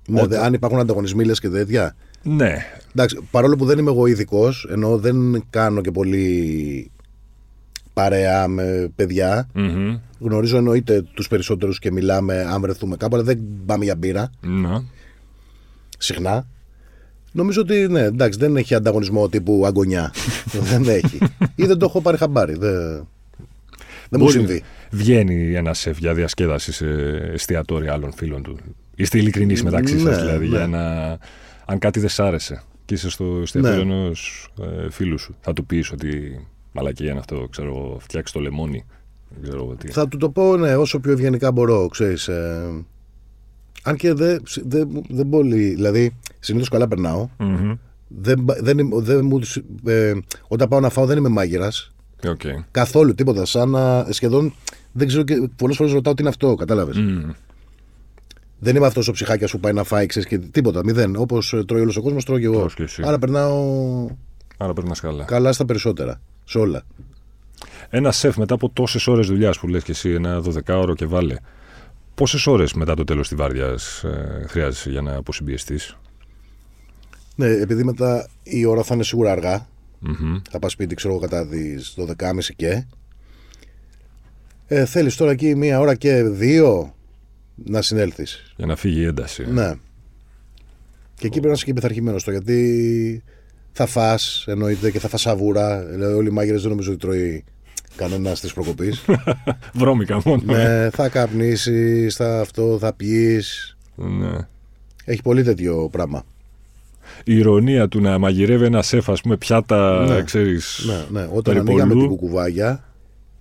ναι 0.07 0.25
δε- 0.25 0.39
αν 0.39 0.53
υπάρχουν 0.53 0.79
ανταγωνισμοί 0.79 1.23
λες 1.25 1.39
και 1.39 1.49
τέτοια. 1.49 1.95
Ναι. 2.23 2.55
Εντάξει, 2.95 3.19
παρόλο 3.31 3.55
που 3.55 3.65
δεν 3.65 3.77
είμαι 3.77 3.91
εγώ 3.91 4.05
ειδικός, 4.07 4.67
ενώ 4.71 4.97
δεν 4.97 5.43
κάνω 5.49 5.81
και 5.81 5.91
πολύ 5.91 6.91
παρέα 7.93 8.47
με 8.47 8.91
παιδιά, 8.95 9.47
Μμμ. 9.53 9.97
γνωρίζω 10.19 10.57
εννοείται 10.57 11.01
τους 11.13 11.27
περισσότερους 11.27 11.79
και 11.79 11.91
μιλάμε 11.91 12.41
αν 12.49 12.61
βρεθούμε 12.61 12.95
κάπου, 12.95 13.15
αλλά 13.15 13.25
δεν 13.25 13.39
πάμε 13.65 13.83
για 13.83 13.95
μπύρα 13.95 14.29
Να. 14.41 14.83
συχνά. 15.97 16.47
Νομίζω 17.31 17.61
ότι 17.61 17.87
ναι, 17.87 18.01
εντάξει, 18.01 18.39
δεν 18.39 18.55
έχει 18.57 18.73
ανταγωνισμό 18.75 19.29
τύπου 19.29 19.63
αγωνιά. 19.65 20.13
δεν 20.71 20.87
έχει. 20.87 21.17
Ή 21.55 21.65
δεν 21.65 21.77
το 21.77 21.85
έχω 21.85 22.01
πάρει 22.01 22.17
χαμπάρι. 22.17 22.53
Δεν, 22.53 22.71
δεν 24.09 24.09
μου 24.09 24.17
Μπορεί- 24.17 24.31
συμβεί. 24.31 24.63
Βγαίνει 24.91 25.53
ένας 25.55 25.79
σεφ 25.79 25.97
για 25.97 26.13
διασκέδαση 26.13 26.71
σε 26.71 26.85
εστιατόρια 27.33 27.93
άλλων 27.93 28.13
φίλων 28.13 28.43
του. 28.43 28.57
Είστε 28.95 29.17
ειλικρινείς 29.17 29.63
μεταξύ 29.63 29.99
σας, 29.99 30.15
Ναι, 30.17 30.21
δηλαδή, 30.21 30.47
ναι. 30.47 30.57
για 30.57 30.67
να. 30.67 31.17
Αν 31.69 31.79
κάτι 31.79 31.99
δεν 31.99 32.09
σ' 32.09 32.19
άρεσε 32.19 32.63
και 32.85 32.93
είσαι 32.93 33.09
στο 33.09 33.39
εστιατόριο 33.41 33.83
Ναι. 33.83 33.93
ενό 33.93 34.11
ε, 34.85 34.89
φίλου 34.89 35.17
σου, 35.17 35.35
θα 35.41 35.53
του 35.53 35.65
πεις 35.65 35.91
ότι 35.91 36.39
μαλακία 36.71 37.09
είναι 37.09 37.19
αυτό, 37.19 37.47
ξέρω 37.51 37.67
εγώ, 37.67 37.97
φτιάξει 37.99 38.33
το 38.33 38.39
λεμόνι. 38.39 38.85
Δεν 39.29 39.41
ξέρω 39.49 39.63
εγώ 39.63 39.75
τι. 39.75 39.87
Θα 39.91 40.07
του 40.07 40.17
το 40.17 40.29
πω 40.29 40.57
ναι, 40.57 40.75
όσο 40.75 40.99
πιο 40.99 41.11
ευγενικά 41.11 41.51
μπορώ, 41.51 41.87
ξέρεις. 41.87 42.27
Ε, 42.27 42.83
αν 43.83 43.95
και 43.95 44.13
δεν 44.13 44.41
δε, 44.65 44.83
δεν 45.09 45.29
πολύ. 45.29 45.63
Δηλαδή, 45.73 46.15
συνήθως 46.39 46.69
καλά 46.69 46.87
περνάω. 46.87 47.27
Μμμ. 47.37 47.73
Δεν, 48.07 48.39
μπα- 48.43 48.55
δεν, 48.61 48.77
είμαι- 48.77 48.99
δεν 49.01 49.25
μου, 49.25 49.39
ε, 49.85 50.13
όταν 50.47 50.67
πάω 50.67 50.79
να 50.79 50.89
φάω 50.89 51.05
δεν 51.05 51.17
είμαι 51.17 51.29
μάγειρας. 51.29 51.91
Οκ. 52.27 52.41
Καθόλου 52.71 53.13
τίποτα. 53.15 53.45
Σαν 53.45 53.69
να 53.69 54.07
σχεδόν 54.09 54.53
δεν 54.91 55.07
ξέρω 55.07 55.23
και 55.23 55.49
πολλές 55.55 55.75
φορές 55.75 55.91
ρωτάω 55.93 56.13
τι 56.13 56.21
είναι 56.21 56.29
αυτό. 56.29 56.55
Κατάλαβες. 56.55 56.97
Μμ. 56.97 57.29
Δεν 58.59 58.75
είμαι 58.75 58.85
αυτός 58.85 59.07
ο 59.07 59.11
ψυχάκιας 59.11 59.51
που 59.51 59.59
πάει 59.59 59.73
να 59.73 59.83
φάει 59.83 60.05
ξέρεις, 60.05 60.27
και 60.27 60.37
τίποτα. 60.37 60.81
Μηδέν. 60.83 61.15
Όπως 61.15 61.55
τρώει 61.67 61.81
όλος 61.81 61.97
ο 61.97 62.01
κόσμος, 62.01 62.25
τρώω 62.25 62.39
και 62.39 62.45
εγώ. 62.45 62.59
Τρως 62.59 62.73
και 62.73 62.83
εσύ. 62.83 63.01
Άρα 63.05 63.19
περνάω 63.19 64.07
Άρα 64.57 64.73
περνάς 64.73 64.99
καλά. 64.99 65.23
καλά 65.23 65.53
στα 65.53 65.65
περισσότερα. 65.65 66.21
Σε 66.45 66.57
όλα. 66.57 66.83
Ένα 67.89 68.11
σεφ 68.11 68.37
μετά 68.37 68.53
από 68.53 68.69
τόσες 68.69 69.07
ώρες 69.07 69.27
δουλειάς 69.27 69.59
που 69.59 69.67
λες 69.67 69.83
και 69.83 69.91
εσύ, 69.91 70.09
ένα 70.09 70.41
12ωρο 70.43 70.93
και 70.95 71.05
βάλε. 71.05 71.35
Πόσες 72.15 72.47
ώρες 72.47 72.73
μετά 72.73 72.93
το 72.93 73.03
τέλος 73.03 73.27
της 73.27 73.37
βάρδιας 73.37 74.03
ε, 74.03 74.45
χρειάζεσαι 74.47 74.89
για 74.89 75.01
να 75.01 75.15
αποσυμπιεστείς; 75.15 75.97
Ναι, 77.35 77.47
επειδή 77.47 77.83
μετά 77.83 78.27
η 78.43 78.65
ώρα 78.65 78.83
θα 78.83 78.93
είναι 78.95 79.03
σίγουρα 79.03 79.31
αργά. 79.31 79.67
Μμμ. 79.99 80.37
Θα 80.49 80.59
πας 80.59 80.71
σπίτι, 80.71 80.95
ξέρω 80.95 81.13
εγώ, 81.13 81.21
κατά 81.21 81.47
τις 81.47 81.95
12.30 81.97 82.53
και. 82.55 82.85
Ε, 84.67 84.85
Θέλεις 84.85 85.15
τώρα 85.15 85.31
εκεί 85.31 85.55
μία 85.55 85.79
ώρα 85.79 85.95
και 85.95 86.23
δύο; 86.23 86.95
Να 87.65 87.81
συνέλθεις. 87.81 88.53
Για 88.55 88.65
να 88.65 88.75
φύγει 88.75 88.99
η 88.99 89.05
ένταση. 89.05 89.45
Ναι. 89.51 89.73
Και 91.15 91.25
εκεί 91.27 91.29
πρέπει 91.29 91.47
να 91.47 91.51
είσαι 91.53 91.65
και 91.65 91.73
πειθαρχημένος 91.73 92.23
το 92.23 92.31
γιατί 92.31 93.23
θα 93.71 93.85
φά, 93.85 94.19
εννοείται 94.45 94.91
και 94.91 94.99
θα 94.99 95.07
φας 95.07 95.21
σαβούρα. 95.21 95.83
Δηλαδή, 95.85 96.13
όλοι 96.13 96.27
οι 96.27 96.31
μάγειρες 96.31 96.61
δεν 96.61 96.69
νομίζω 96.69 96.91
ότι 96.91 96.99
τρώει 96.99 97.43
κανένα 97.95 98.33
τη 98.33 98.47
προκοπής. 98.53 99.05
Βρώμικα 99.73 100.21
μόνο. 100.25 100.41
ναι, 100.45 100.89
θα 100.89 101.09
καπνίσεις, 101.09 102.15
θα 102.15 102.39
αυτό, 102.39 102.77
θα 102.79 102.93
πιει. 102.93 103.41
Ναι. 103.95 104.37
Έχει 105.05 105.21
πολύ 105.21 105.43
τέτοιο 105.43 105.89
πράγμα. 105.91 106.23
Η 107.23 107.37
ηρωνία 107.37 107.87
του 107.87 108.01
να 108.01 108.17
μαγειρεύει 108.17 108.65
ένα 108.65 108.81
σεφ, 108.81 109.09
ας 109.09 109.21
πούμε, 109.21 109.37
πιάτα, 109.37 110.05
Ναι. 110.05 110.23
ξέρεις, 110.23 110.83
Ναι, 110.87 111.19
ναι. 111.19 111.27
Όταν 111.31 111.53
περιπολού. 111.53 111.81
ανοίγαμε 111.81 111.93
την 111.93 112.07
κουκουβάγια, 112.09 112.83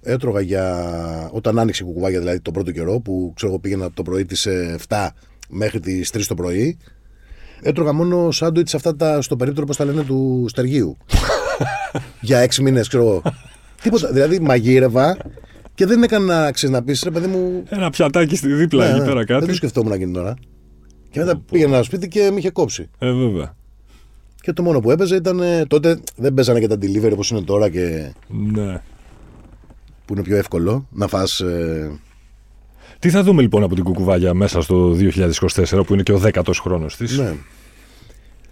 έτρωγα 0.06 0.40
για. 0.40 0.88
Όταν 1.32 1.58
άνοιξε 1.58 1.82
η 1.82 1.86
κουκουβάγια, 1.86 2.18
δηλαδή 2.18 2.40
τον 2.40 2.52
πρώτο 2.52 2.70
καιρό, 2.72 3.00
που 3.00 3.32
ξέρω 3.34 3.50
εγώ 3.52 3.60
πήγαινα 3.60 3.84
από 3.84 3.94
το 3.96 4.02
πρωί 4.02 4.24
τι 4.24 4.40
7 4.88 5.08
μέχρι 5.48 5.80
τις 5.80 6.10
3 6.14 6.20
το 6.28 6.34
πρωί, 6.34 6.78
έτρωγα 7.62 7.92
μόνο 7.92 8.30
σάντουιτς 8.30 8.74
αυτά 8.74 8.96
τα, 8.96 9.22
στο 9.22 9.36
περίπτωρο, 9.36 9.66
πώς 9.66 9.76
τα 9.76 9.84
λένε, 9.84 10.02
του 10.04 10.44
στεργίου. 10.48 10.96
για 12.20 12.46
6 12.46 12.54
μήνες, 12.56 12.88
ξέρω 12.88 13.02
εγώ. 13.02 13.22
Τίποτα. 13.82 14.12
Δηλαδή 14.12 14.40
μαγείρευα 14.40 15.16
και 15.74 15.86
δεν 15.86 16.02
έκανα 16.02 16.50
ξέρεις, 16.50 16.74
να 16.76 16.82
πεις, 16.82 17.02
ρε 17.02 17.10
παιδί 17.10 17.26
μου. 17.26 17.62
Ένα 17.68 17.90
πιατάκι 17.90 18.36
στη 18.36 18.52
δίπλα 18.52 18.84
ναι, 18.84 18.90
εκεί 18.90 18.98
ναι, 18.98 19.04
πέρα 19.06 19.16
δεν 19.24 19.26
το 19.26 19.40
κάτι. 19.40 19.54
σκεφτόμουν 19.54 19.92
εκείνη 19.92 20.12
την 20.12 20.20
ώρα. 20.20 20.34
Και 21.10 21.18
μετά 21.18 21.40
πήγαινα 21.50 21.74
στο 21.74 21.84
σπίτι 21.84 22.08
και 22.08 22.30
με 22.32 22.38
είχε 22.38 22.50
κόψει. 22.50 22.88
Ε, 22.98 23.12
βέβαια. 23.12 23.56
Και 24.40 24.52
το 24.52 24.62
μόνο 24.62 24.80
που 24.80 24.90
έπαιζε 24.90 25.16
ήταν. 25.16 25.40
ε, 25.40 25.64
Τότε 25.66 25.98
δεν 26.16 26.34
παίζανε 26.34 26.60
και 26.60 26.66
τα 26.66 26.74
delivery 26.74 27.10
όπως 27.12 27.30
είναι 27.30 27.40
τώρα 27.42 27.68
και 27.68 28.12
Ναι. 28.52 28.82
Που 30.06 30.12
είναι 30.14 30.22
πιο 30.22 30.36
εύκολο 30.36 30.86
να 30.90 31.06
φας 31.06 31.40
ε, 31.40 32.00
Τι 32.98 33.10
θα 33.10 33.22
δούμε 33.22 33.42
λοιπόν 33.42 33.62
από 33.62 33.74
την 33.74 33.84
κουκουβάγια 33.84 34.34
μέσα 34.34 34.60
στο 34.60 34.96
2024 34.98 35.86
που 35.86 35.92
είναι 35.94 36.02
και 36.02 36.12
ο 36.12 36.18
δέκατος 36.18 36.58
χρόνος 36.58 36.96
της; 36.96 37.18
ναι, 37.18 37.34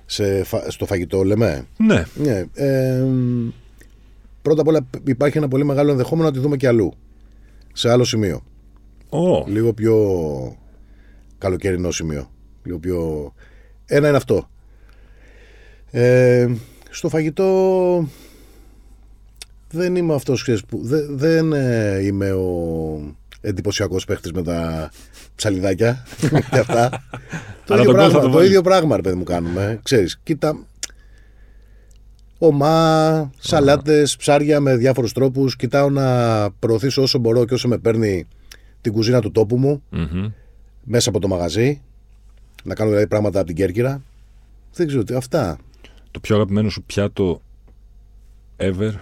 σε, 0.07 0.45
φα- 0.45 0.71
στο 0.71 0.87
φαγητό 0.87 1.23
λέμε; 1.23 1.67
Ναι. 1.77 2.05
Ναι, 2.15 2.45
ε, 2.55 3.05
πρώτα 4.43 4.61
απ' 4.61 4.69
όλα 4.69 4.87
υπάρχει 5.07 5.39
ένα 5.39 5.49
πολύ 5.49 5.65
μεγάλο 5.65 5.91
ενδεχόμενο 5.91 6.29
να 6.29 6.35
τη 6.35 6.41
δούμε 6.41 6.57
και 6.57 6.67
αλλού. 6.69 6.93
Σε 7.73 7.91
άλλο 7.91 8.05
σημείο. 8.05 8.43
Ω, 9.09 9.45
Λίγο 9.47 9.73
πιο 9.73 9.97
καλοκαιρινό 11.39 11.91
σημείο. 11.91 12.31
Λίγο 12.63 12.79
πιο... 12.79 13.33
Ένα 13.87 14.09
είναι 14.09 14.17
αυτό. 14.17 14.49
Ε, 15.91 16.49
στο 16.91 17.09
φαγητό 17.09 18.09
δεν 19.75 19.97
είμαι 19.97 20.15
αυτός 20.15 20.43
ξέρεις, 20.43 20.65
που 20.65 20.81
δεν, 20.83 21.07
δεν 21.19 21.53
ε, 21.53 21.99
είμαι 22.05 22.33
ο 22.33 23.17
εντυπωσιακός 23.41 24.05
παίχτης 24.05 24.33
με 24.33 24.43
τα 24.43 24.91
ψαλιδάκια 25.35 26.07
και 26.51 26.59
αυτά. 26.59 26.89
το, 27.65 27.75
Αλλά 27.75 27.83
ίδιο 27.83 27.93
τον 27.93 28.01
κόλ 28.01 28.11
θα 28.11 28.11
πράγμα, 28.11 28.21
το 28.21 28.27
το 28.27 28.31
βάλεις. 28.33 28.49
ίδιο 28.49 28.63
πράγμα, 28.63 28.97
ρε 28.97 29.03
παιδί 29.03 29.17
μου, 29.17 29.25
κάνουμε. 29.25 29.81
Ξέρεις, 29.83 30.21
κοίτα, 30.23 30.59
ομά, 32.39 33.31
σαλάτες, 33.39 34.17
ψάρια 34.17 34.61
με 34.61 34.77
διάφορους 34.77 35.13
τρόπους. 35.13 35.57
Κοιτάω 35.57 35.91
να 35.91 36.51
προωθήσω 36.51 37.03
όσο 37.03 37.19
μπορώ 37.19 37.45
και 37.45 37.55
όσο 37.55 37.69
με 37.69 37.79
παίρνει 37.79 38.27
την 38.81 38.93
κουζίνα 38.93 39.21
του 39.21 39.31
τόπου 39.31 39.57
μου 39.57 39.83
μμμ. 39.91 40.27
μέσα 40.85 41.09
από 41.09 41.19
το 41.19 41.29
μαγαζί. 41.29 41.81
Να 42.65 42.75
κάνω 42.75 42.91
δηλαδή 42.91 43.07
πράγματα 43.09 43.39
από 43.39 43.47
την 43.47 43.57
Κέρκυρα. 43.57 44.03
Δεν 44.75 44.87
ξέρω 44.87 45.03
τι. 45.05 45.15
Αυτά. 45.15 45.59
Το 46.11 46.21
πιο 46.21 46.35
αγαπημένο 46.37 46.69
σου 46.69 46.83
πιάτο 46.83 47.41
ever; 48.57 48.93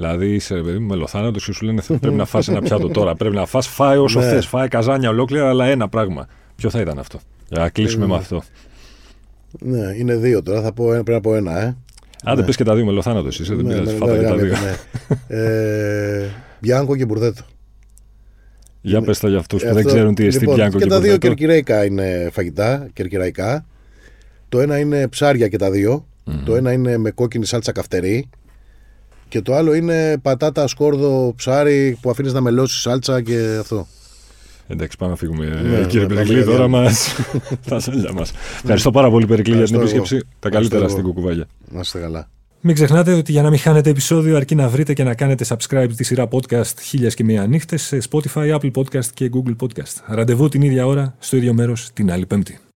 Δηλαδή 0.00 0.34
είσαι 0.34 0.54
ρε 0.54 0.62
παιδί 0.62 0.78
μου 0.78 0.86
μελοθάνατος 0.86 1.44
και 1.44 1.52
σου 1.52 1.64
λένε 1.64 1.82
πρέπει 1.86 2.14
να 2.14 2.24
φας 2.24 2.48
ένα 2.48 2.60
πιάτο 2.62 2.88
τώρα. 2.98 3.14
Πρέπει 3.14 3.34
να 3.34 3.46
φας, 3.46 3.66
φάει 3.66 3.96
όσο 3.98 4.20
Ναι. 4.20 4.28
θες. 4.28 4.46
Φάει 4.46 4.68
καζάνια 4.68 5.08
ολόκληρα, 5.08 5.48
αλλά 5.48 5.64
ένα 5.66 5.88
πράγμα. 5.88 6.26
Ποιο 6.56 6.70
θα 6.70 6.80
ήταν 6.80 6.98
αυτό; 6.98 7.20
Για 7.48 7.58
να 7.60 7.68
κλείσουμε 7.68 8.04
Ε, 8.04 8.08
με 8.08 8.14
αυτό. 8.14 8.42
Ναι, 9.60 9.94
είναι 9.98 10.16
δύο 10.16 10.42
τώρα. 10.42 10.62
Θα 10.62 10.72
πω, 10.72 10.92
ένα- 10.92 11.02
πρέπει 11.02 11.10
να 11.12 11.20
πω 11.30 11.34
ένα, 11.36 11.60
ε. 11.60 11.76
Άντε 12.24 12.42
πες 12.42 12.56
και 12.56 12.64
τα 12.64 12.74
δύο 12.74 12.84
μελοθάνατος 12.84 13.40
είσαι, 13.40 13.54
δεν 13.54 13.64
Ναι, 13.64 13.72
πειράζει. 13.72 13.92
ναι, 13.92 13.98
Φάτα 13.98 14.12
ναι, 14.12 14.18
και 14.18 14.24
τα 14.24 14.34
ναι, 14.34 14.42
δύο. 14.42 14.54
ναι. 15.28 15.36
ε, 16.22 16.28
Μπιάνκο 16.60 16.96
και 16.96 17.04
Μπουρδέτο. 17.06 17.42
Για 18.80 19.00
πες 19.02 19.18
τα 19.18 19.28
για 19.28 19.38
αυτούς 19.38 19.62
που 19.62 19.68
Ε, 19.68 19.72
δεν 19.72 19.78
αυτό- 19.78 19.92
ξέρουν 19.94 20.14
τι 20.14 20.26
εστί 20.26 20.40
λοιπόν, 20.40 20.54
Μπιάνκο 20.56 20.78
και 20.78 20.84
και 20.84 20.90
τα 20.90 20.96
δύο 21.00 21.04
Μπουρδέτο. 21.10 21.26
κερκυραϊκά 21.26 21.84
είναι 21.84 22.28
φαγητά, 22.32 22.88
κερκυραϊκά. 22.92 23.66
Το 24.48 24.60
ένα 24.60 24.78
είναι 24.78 25.08
ψάρια 25.08 25.48
και 25.48 25.56
τα 25.58 25.70
δυο 25.70 26.06
Το 26.44 26.56
ένα 26.56 26.72
είναι 26.72 26.96
με 26.96 27.10
κόκκινη 27.10 27.44
σάλτσα 27.46 27.72
καυτερή. 27.72 28.28
Και 29.28 29.42
το 29.42 29.54
άλλο 29.54 29.74
είναι 29.74 30.18
πατάτα, 30.22 30.66
σκόρδο, 30.66 31.32
ψάρι 31.36 31.98
που 32.00 32.10
αφήνεις 32.10 32.32
να 32.32 32.40
μελώσεις 32.40 32.80
σάλτσα 32.80 33.22
και 33.22 33.56
αυτό. 33.60 33.86
Εντάξει, 34.70 34.96
πάμε 34.96 35.10
να 35.10 35.16
φύγουμε. 35.16 35.46
Ναι, 35.46 35.76
Ε, 35.76 35.84
Κύριε 35.86 36.06
ναι, 36.06 36.14
Περικλή, 36.14 36.14
πάμε 36.14 36.24
για 36.34 36.44
τώρα 36.44 36.56
διάλειμμα. 36.56 36.80
μα. 36.80 36.90
τα 37.68 37.80
σέλια 37.80 38.12
μας. 38.12 38.32
Ευχαριστώ 38.62 38.90
πάρα 38.90 39.10
πολύ, 39.10 39.26
Περικλή, 39.26 39.54
για 39.56 39.64
την 39.64 39.74
Ευχαριστώ 39.74 39.96
εγώ. 39.96 40.06
επίσκεψη. 40.06 40.36
Τα 40.40 40.48
Ευχαριστώ 40.48 40.76
καλύτερα 40.76 40.82
εγώ. 40.84 40.90
στην 40.92 41.02
κουκουβάγια. 41.04 41.46
Να 41.72 41.80
είστε 41.80 41.98
καλά. 41.98 42.28
Μην 42.60 42.74
ξεχνάτε 42.74 43.12
ότι 43.12 43.32
για 43.32 43.42
να 43.42 43.50
μην 43.50 43.58
χάνετε 43.58 43.90
επεισόδιο 43.90 44.36
αρκεί 44.36 44.54
να 44.54 44.68
βρείτε 44.68 44.92
και 44.92 45.04
να 45.04 45.14
κάνετε 45.14 45.44
subscribe 45.48 45.88
τη 45.96 46.04
σειρά 46.04 46.28
podcast 46.30 46.78
χίλιας 46.82 47.14
και 47.14 47.24
μία 47.24 47.46
νύχτες 47.46 47.82
σε 47.82 47.98
Spotify, 48.10 48.58
Apple 48.58 48.70
Podcast 48.74 49.04
και 49.14 49.30
Google 49.34 49.56
Podcast. 49.60 49.94
Ραντεβού 50.06 50.48
την 50.48 50.62
ίδια 50.62 50.86
ώρα, 50.86 51.14
στο 51.18 51.36
ίδιο 51.36 51.54
μέρος, 51.54 51.90
την 51.92 52.12
άλλη 52.12 52.26
πέμπτη. 52.26 52.58